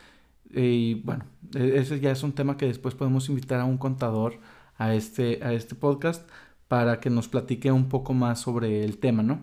Eh, 0.52 0.62
y 0.62 0.94
bueno, 0.94 1.24
e, 1.54 1.78
ese 1.78 2.00
ya 2.00 2.11
es 2.11 2.22
un 2.22 2.32
tema 2.32 2.56
que 2.56 2.66
después 2.66 2.94
podemos 2.94 3.28
invitar 3.28 3.61
a 3.61 3.64
un 3.64 3.78
contador 3.78 4.40
a 4.78 4.94
este, 4.94 5.40
a 5.42 5.52
este 5.52 5.74
podcast 5.74 6.28
para 6.68 7.00
que 7.00 7.11
nos 7.11 7.28
platique 7.28 7.70
un 7.72 7.88
poco 7.88 8.14
más 8.14 8.40
sobre 8.40 8.85
el 8.85 8.98
tema, 8.98 9.22
¿no? 9.22 9.40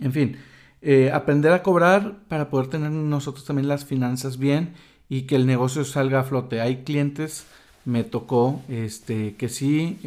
En 0.00 0.12
fin, 0.12 0.36
eh, 0.82 1.10
aprender 1.12 1.52
a 1.52 1.62
cobrar 1.62 2.24
para 2.28 2.50
poder 2.50 2.68
tener 2.68 2.90
nosotros 2.90 3.44
también 3.44 3.68
las 3.68 3.84
finanzas 3.84 4.38
bien 4.38 4.74
y 5.08 5.22
que 5.22 5.36
el 5.36 5.46
negocio 5.46 5.84
salga 5.84 6.20
a 6.20 6.24
flote. 6.24 6.60
Hay 6.60 6.84
clientes, 6.84 7.46
me 7.84 8.04
tocó, 8.04 8.62
este, 8.68 9.34
que 9.36 9.48
sí 9.48 9.98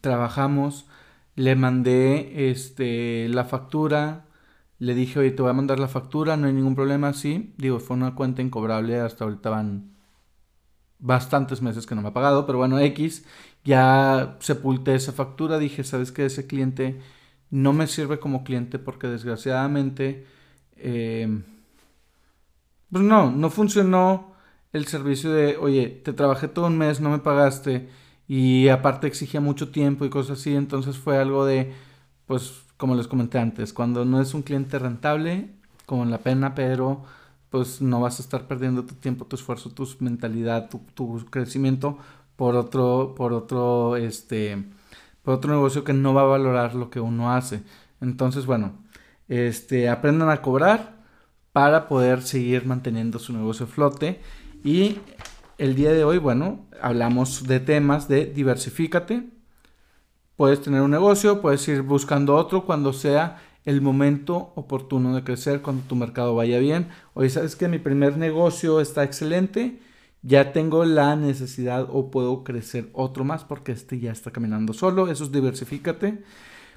trabajamos, 0.00 0.86
le 1.34 1.56
mandé 1.56 2.50
este, 2.50 3.28
la 3.28 3.44
factura, 3.44 4.25
le 4.78 4.94
dije, 4.94 5.18
oye, 5.20 5.30
te 5.30 5.42
voy 5.42 5.50
a 5.50 5.54
mandar 5.54 5.78
la 5.80 5.88
factura, 5.88 6.36
no 6.36 6.46
hay 6.46 6.52
ningún 6.52 6.74
problema, 6.74 7.12
sí. 7.12 7.54
Digo, 7.58 7.80
fue 7.80 7.96
una 7.96 8.14
cuenta 8.14 8.42
incobrable, 8.42 9.00
hasta 9.00 9.24
ahorita 9.24 9.50
van 9.50 9.96
bastantes 10.98 11.62
meses 11.62 11.86
que 11.86 11.94
no 11.94 12.02
me 12.02 12.08
ha 12.08 12.12
pagado, 12.12 12.46
pero 12.46 12.58
bueno, 12.58 12.78
X, 12.80 13.24
ya 13.64 14.36
sepulté 14.40 14.94
esa 14.94 15.12
factura, 15.12 15.58
dije, 15.58 15.84
sabes 15.84 16.12
que 16.12 16.26
ese 16.26 16.46
cliente 16.46 17.00
no 17.50 17.72
me 17.72 17.86
sirve 17.86 18.18
como 18.18 18.44
cliente 18.44 18.78
porque 18.78 19.08
desgraciadamente, 19.08 20.26
em, 20.76 21.44
pues 22.90 23.02
no, 23.04 23.30
no 23.30 23.50
funcionó 23.50 24.32
el 24.72 24.86
servicio 24.86 25.32
de, 25.32 25.56
oye, 25.58 25.88
te 26.04 26.12
trabajé 26.12 26.48
todo 26.48 26.66
un 26.66 26.78
mes, 26.78 27.00
no 27.00 27.10
me 27.10 27.18
pagaste 27.18 27.88
y 28.28 28.68
aparte 28.68 29.06
exigía 29.06 29.40
mucho 29.40 29.70
tiempo 29.70 30.04
y 30.04 30.10
cosas 30.10 30.40
así, 30.40 30.54
entonces 30.54 30.96
fue 30.98 31.18
algo 31.18 31.44
de, 31.46 31.72
pues 32.26 32.65
como 32.76 32.94
les 32.94 33.08
comenté 33.08 33.38
antes, 33.38 33.72
cuando 33.72 34.04
no 34.04 34.20
es 34.20 34.34
un 34.34 34.42
cliente 34.42 34.78
rentable, 34.78 35.50
como 35.86 36.04
la 36.04 36.18
pena, 36.18 36.54
pero 36.54 37.04
pues 37.50 37.80
no 37.80 38.00
vas 38.00 38.18
a 38.18 38.22
estar 38.22 38.46
perdiendo 38.48 38.84
tu 38.84 38.94
tiempo, 38.94 39.24
tu 39.24 39.36
esfuerzo, 39.36 39.70
tu 39.70 39.88
mentalidad, 40.00 40.68
tu, 40.68 41.26
crecimiento 41.30 41.98
por 42.36 42.56
otro, 42.56 43.14
por 43.16 43.32
otro, 43.32 43.96
este, 43.96 44.64
por 45.22 45.34
otro 45.34 45.52
negocio 45.52 45.84
que 45.84 45.92
no 45.92 46.12
va 46.12 46.22
a 46.22 46.24
valorar 46.24 46.74
lo 46.74 46.90
que 46.90 47.00
uno 47.00 47.32
hace. 47.32 47.62
Entonces, 48.00 48.46
bueno, 48.46 48.74
este, 49.28 49.88
aprendan 49.88 50.28
a 50.28 50.42
cobrar 50.42 50.96
para 51.52 51.88
poder 51.88 52.22
seguir 52.22 52.66
manteniendo 52.66 53.18
su 53.18 53.32
negocio 53.32 53.66
a 53.66 53.68
flote 53.68 54.20
y 54.62 54.98
el 55.58 55.74
día 55.74 55.92
de 55.92 56.04
hoy, 56.04 56.18
bueno, 56.18 56.66
hablamos 56.82 57.46
de 57.46 57.60
temas 57.60 58.08
de 58.08 58.26
diversifícate. 58.26 59.35
Puedes 60.36 60.60
tener 60.60 60.82
un 60.82 60.90
negocio, 60.90 61.40
puedes 61.40 61.66
ir 61.68 61.82
buscando 61.82 62.34
otro 62.34 62.66
cuando 62.66 62.92
sea 62.92 63.42
el 63.64 63.80
momento 63.80 64.52
oportuno 64.54 65.14
de 65.14 65.24
crecer, 65.24 65.62
cuando 65.62 65.82
tu 65.88 65.96
mercado 65.96 66.34
vaya 66.34 66.58
bien. 66.58 66.88
Oye, 67.14 67.30
¿sabes 67.30 67.56
que 67.56 67.68
mi 67.68 67.78
primer 67.78 68.16
negocio 68.16 68.80
está 68.80 69.02
excelente? 69.02 69.80
Ya 70.22 70.52
tengo 70.52 70.84
la 70.84 71.16
necesidad 71.16 71.86
o 71.90 72.10
puedo 72.10 72.44
crecer 72.44 72.90
otro 72.92 73.24
más 73.24 73.44
porque 73.44 73.72
este 73.72 73.98
ya 73.98 74.12
está 74.12 74.30
caminando 74.30 74.72
solo. 74.72 75.10
Eso 75.10 75.24
es 75.24 75.32
diversifícate. 75.32 76.22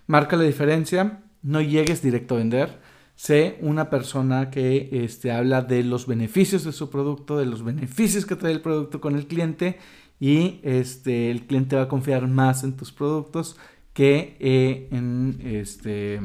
Marca 0.08 0.36
la 0.38 0.44
diferencia. 0.44 1.24
No 1.42 1.62
llegues 1.62 2.02
directo 2.02 2.36
a 2.36 2.40
vender 2.40 2.80
sé 3.20 3.58
una 3.60 3.90
persona 3.90 4.50
que 4.50 4.88
este, 5.04 5.34
habla 5.34 5.62
de 5.62 5.84
los 5.84 6.08
beneficios 6.08 6.64
de 6.64 6.72
su 6.72 6.90
producto, 6.90 7.38
de 7.38 7.46
los 7.46 7.64
beneficios 7.66 8.26
que 8.26 8.38
trae 8.38 8.54
el 8.54 8.62
producto 8.62 9.02
con 9.02 9.18
el 9.18 9.28
cliente 9.28 9.78
y 10.20 10.60
este, 10.64 11.32
el 11.32 11.46
cliente 11.48 11.76
va 11.76 11.84
a 11.84 11.88
confiar 11.88 12.28
más 12.28 12.64
en 12.64 12.76
tus 12.76 12.92
productos 12.92 13.58
que, 13.94 14.38
eh, 14.40 14.88
en, 14.92 15.40
este, 15.44 16.22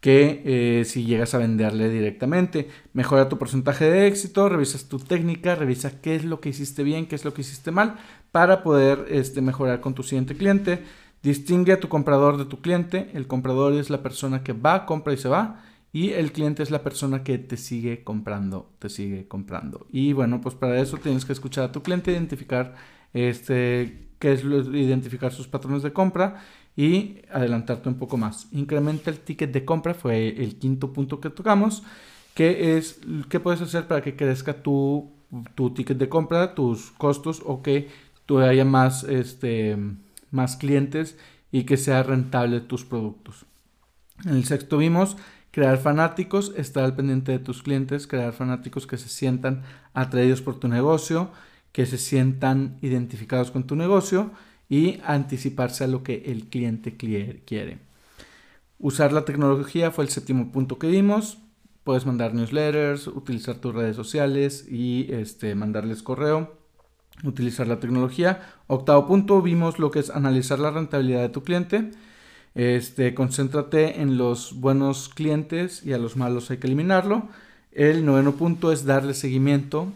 que 0.00 0.42
eh, 0.44 0.84
si 0.84 1.04
llegas 1.04 1.34
a 1.34 1.38
venderle 1.38 1.88
directamente. 1.88 2.68
Mejora 2.92 3.28
tu 3.28 3.38
porcentaje 3.38 3.90
de 3.90 4.06
éxito, 4.06 4.48
revisas 4.48 4.88
tu 4.88 4.98
técnica, 4.98 5.54
revisa 5.54 6.00
qué 6.00 6.14
es 6.14 6.24
lo 6.24 6.40
que 6.40 6.50
hiciste 6.50 6.82
bien, 6.82 7.06
qué 7.06 7.14
es 7.14 7.24
lo 7.24 7.32
que 7.34 7.42
hiciste 7.42 7.70
mal, 7.70 7.96
para 8.32 8.62
poder 8.62 9.06
este, 9.08 9.40
mejorar 9.40 9.80
con 9.80 9.94
tu 9.94 10.02
siguiente 10.02 10.36
cliente. 10.36 10.82
Distingue 11.22 11.72
a 11.72 11.80
tu 11.80 11.88
comprador 11.88 12.36
de 12.36 12.44
tu 12.44 12.60
cliente. 12.60 13.10
El 13.14 13.26
comprador 13.26 13.72
es 13.72 13.88
la 13.88 14.02
persona 14.02 14.42
que 14.42 14.52
va, 14.52 14.84
compra 14.84 15.14
y 15.14 15.16
se 15.16 15.28
va. 15.28 15.62
Y 15.94 16.10
el 16.10 16.32
cliente 16.32 16.64
es 16.64 16.72
la 16.72 16.82
persona 16.82 17.22
que 17.22 17.38
te 17.38 17.56
sigue 17.56 18.02
comprando, 18.02 18.68
te 18.80 18.88
sigue 18.88 19.28
comprando. 19.28 19.86
Y 19.92 20.12
bueno, 20.12 20.40
pues 20.40 20.56
para 20.56 20.80
eso 20.80 20.96
tienes 20.96 21.24
que 21.24 21.32
escuchar 21.32 21.66
a 21.66 21.70
tu 21.70 21.84
cliente, 21.84 22.10
identificar 22.10 22.74
este, 23.12 24.08
qué 24.18 24.32
es 24.32 24.42
identificar 24.42 25.32
sus 25.32 25.46
patrones 25.46 25.84
de 25.84 25.92
compra 25.92 26.42
y 26.76 27.18
adelantarte 27.30 27.88
un 27.88 27.94
poco 27.94 28.16
más. 28.16 28.48
Incrementa 28.50 29.08
el 29.08 29.20
ticket 29.20 29.52
de 29.52 29.64
compra, 29.64 29.94
fue 29.94 30.30
el 30.30 30.56
quinto 30.56 30.92
punto 30.92 31.20
que 31.20 31.30
tocamos, 31.30 31.84
que 32.34 32.76
es 32.76 32.98
qué 33.28 33.38
puedes 33.38 33.60
hacer 33.60 33.86
para 33.86 34.02
que 34.02 34.16
crezca 34.16 34.64
tu, 34.64 35.12
tu 35.54 35.74
ticket 35.74 35.96
de 35.96 36.08
compra, 36.08 36.56
tus 36.56 36.90
costos 36.90 37.40
o 37.46 37.62
que 37.62 37.88
tú 38.26 38.40
haya 38.40 38.64
más, 38.64 39.04
este, 39.04 39.78
más 40.32 40.56
clientes 40.56 41.16
y 41.52 41.62
que 41.62 41.76
sea 41.76 42.02
rentable 42.02 42.60
tus 42.62 42.84
productos. 42.84 43.46
En 44.24 44.34
el 44.34 44.44
sexto 44.44 44.78
vimos 44.78 45.16
crear 45.54 45.78
fanáticos, 45.78 46.52
estar 46.56 46.82
al 46.82 46.96
pendiente 46.96 47.30
de 47.30 47.38
tus 47.38 47.62
clientes, 47.62 48.08
crear 48.08 48.32
fanáticos 48.32 48.88
que 48.88 48.98
se 48.98 49.08
sientan 49.08 49.62
atraídos 49.92 50.42
por 50.42 50.58
tu 50.58 50.66
negocio, 50.66 51.30
que 51.70 51.86
se 51.86 51.96
sientan 51.96 52.76
identificados 52.82 53.52
con 53.52 53.64
tu 53.64 53.76
negocio 53.76 54.32
y 54.68 54.98
anticiparse 55.04 55.84
a 55.84 55.86
lo 55.86 56.02
que 56.02 56.24
el 56.26 56.48
cliente 56.48 56.96
quiere. 56.96 57.78
Usar 58.80 59.12
la 59.12 59.24
tecnología 59.24 59.92
fue 59.92 60.02
el 60.02 60.10
séptimo 60.10 60.50
punto 60.50 60.80
que 60.80 60.88
dimos. 60.88 61.38
Puedes 61.84 62.04
mandar 62.04 62.34
newsletters, 62.34 63.06
utilizar 63.06 63.54
tus 63.58 63.76
redes 63.76 63.94
sociales 63.94 64.66
y 64.68 65.06
este, 65.10 65.54
mandarles 65.54 66.02
correo. 66.02 66.58
Utilizar 67.22 67.68
la 67.68 67.78
tecnología. 67.78 68.42
Octavo 68.66 69.06
punto, 69.06 69.40
vimos 69.40 69.78
lo 69.78 69.92
que 69.92 70.00
es 70.00 70.10
analizar 70.10 70.58
la 70.58 70.72
rentabilidad 70.72 71.20
de 71.20 71.28
tu 71.28 71.44
cliente. 71.44 71.92
Este, 72.54 73.14
concéntrate 73.14 74.00
en 74.00 74.16
los 74.16 74.60
buenos 74.60 75.08
clientes 75.08 75.84
y 75.84 75.92
a 75.92 75.98
los 75.98 76.16
malos 76.16 76.50
hay 76.50 76.58
que 76.58 76.66
eliminarlo. 76.66 77.28
El 77.72 78.04
noveno 78.06 78.32
punto 78.32 78.70
es 78.70 78.84
darle 78.84 79.14
seguimiento 79.14 79.92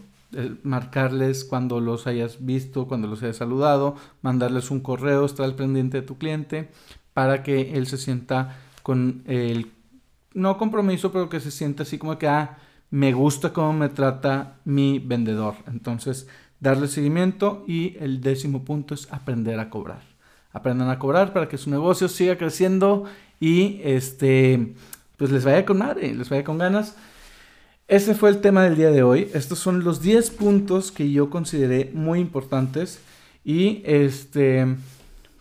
marcarles 0.63 1.45
cuando 1.45 1.81
los 1.81 2.07
hayas 2.07 2.45
visto, 2.45 2.87
cuando 2.87 3.09
los 3.09 3.23
hayas 3.23 3.37
saludado, 3.37 3.97
mandarles 4.23 4.71
un 4.71 4.81
correo, 4.81 5.25
estar 5.25 5.47
al 5.47 5.55
pendiente 5.55 6.01
de 6.01 6.07
tu 6.07 6.19
cliente 6.19 6.69
para 7.15 7.43
que 7.43 7.75
él 7.75 7.87
se 7.87 7.97
sienta 7.97 8.59
con 8.83 9.23
el, 9.27 9.73
no 10.35 10.59
compromiso, 10.59 11.13
pero 11.13 11.29
que 11.29 11.41
se 11.41 11.51
sienta 11.51 11.83
así 11.83 11.99
como 11.99 12.19
que, 12.19 12.29
ah, 12.29 12.59
me 12.91 13.13
gusta 13.13 13.53
cómo 13.53 13.73
me 13.73 13.89
trata 13.89 14.59
mi 14.65 14.99
vendedor. 14.99 15.55
Entonces, 15.67 16.29
darle 16.61 16.89
seguimiento 16.89 17.65
y 17.67 17.97
el 17.99 18.21
décimo 18.21 18.65
punto 18.65 18.95
es 18.95 19.13
aprender 19.13 19.59
a 19.61 19.71
cobrar. 19.71 20.08
Aprendan 20.59 20.91
a 20.91 20.99
cobrar 20.99 21.33
para 21.33 21.49
que 21.49 21.57
su 21.57 21.71
negocio 21.71 22.09
siga 22.09 22.37
creciendo 22.37 23.05
y 23.41 23.81
este, 23.85 24.75
pues 25.17 25.31
les 25.31 25.45
vaya 25.45 25.65
con 25.65 25.79
madre, 25.79 26.15
les 26.15 26.29
vaya 26.29 26.45
con 26.45 26.59
ganas. 26.59 26.97
Ese 27.87 28.15
fue 28.15 28.31
el 28.31 28.41
tema 28.41 28.65
del 28.65 28.77
día 28.77 28.91
de 28.91 29.03
hoy. 29.03 29.31
Estos 29.33 29.61
son 29.61 29.85
los 29.85 30.03
10 30.03 30.31
puntos 30.31 30.93
que 30.93 31.11
yo 31.11 31.31
consideré 31.31 31.91
muy 31.95 32.21
importantes. 32.21 33.01
Y 33.45 33.83
este, 33.87 34.67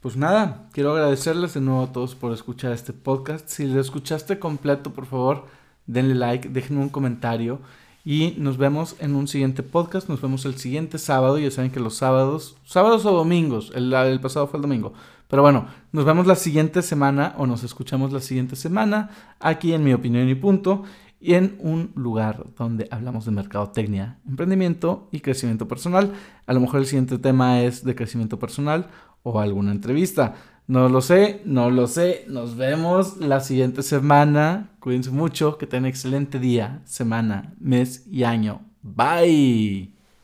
pues 0.02 0.16
nada, 0.16 0.70
quiero 0.72 0.92
agradecerles 0.92 1.56
de 1.56 1.62
nuevo 1.62 1.84
a 1.84 1.92
todos 1.92 2.16
por 2.16 2.32
escuchar 2.32 2.72
este 2.72 2.94
podcast. 2.94 3.50
Si 3.50 3.66
lo 3.66 3.82
escuchaste 3.82 4.40
completo, 4.40 4.94
por 4.94 5.08
favor, 5.08 5.48
denle 5.88 6.16
like, 6.16 6.48
déjenme 6.48 6.84
un 6.84 6.90
comentario. 6.90 7.60
Y 8.10 8.36
nos 8.38 8.58
vemos 8.58 8.96
en 9.00 9.16
un 9.16 9.28
siguiente 9.28 9.64
podcast. 9.64 10.08
Nos 10.08 10.22
vemos 10.22 10.46
el 10.46 10.56
siguiente 10.56 10.98
sábado. 10.98 11.38
Ya 11.40 11.52
saben 11.52 11.72
que 11.72 11.82
los 11.82 11.96
sábados, 11.98 12.56
sábados 12.64 13.06
o 13.06 13.12
domingos, 13.12 13.74
el, 13.76 13.92
el 13.92 14.22
pasado 14.22 14.48
fue 14.48 14.60
el 14.60 14.62
domingo. 14.62 14.94
Pero 15.28 15.42
bueno, 15.42 15.68
nos 15.92 16.06
vemos 16.06 16.26
la 16.26 16.36
siguiente 16.36 16.82
semana 16.84 17.36
o 17.38 17.46
nos 17.46 17.66
escuchamos 17.66 18.14
la 18.14 18.22
siguiente 18.22 18.56
semana 18.56 19.10
aquí 19.42 19.74
en 19.74 19.84
mi 19.84 19.92
opinión 19.92 20.30
y 20.30 20.36
punto 20.36 20.84
y 21.20 21.34
en 21.34 21.58
un 21.60 21.92
lugar 21.96 22.46
donde 22.58 22.88
hablamos 22.92 23.26
de 23.26 23.32
mercadotecnia, 23.32 24.20
emprendimiento 24.26 25.10
y 25.12 25.20
crecimiento 25.20 25.68
personal. 25.68 26.14
A 26.46 26.54
lo 26.54 26.62
mejor 26.62 26.80
el 26.80 26.86
siguiente 26.86 27.18
tema 27.18 27.60
es 27.60 27.84
de 27.84 27.94
crecimiento 27.94 28.40
personal 28.40 28.88
o 29.24 29.42
alguna 29.42 29.74
entrevista. 29.74 30.36
No 30.68 30.90
lo 30.90 31.00
sé, 31.02 31.42
no 31.46 31.70
lo 31.72 31.88
sé. 31.88 32.26
Nos 32.28 32.58
vemos 32.58 33.18
la 33.18 33.40
siguiente 33.40 33.84
semana. 33.84 34.72
Cuídense 34.80 35.12
mucho, 35.12 35.58
que 35.58 35.66
tengan 35.66 35.86
excelente 35.88 36.40
día, 36.40 36.82
semana, 36.86 37.56
mes 37.60 38.06
y 38.12 38.24
año. 38.24 38.62
Bye. 38.82 39.97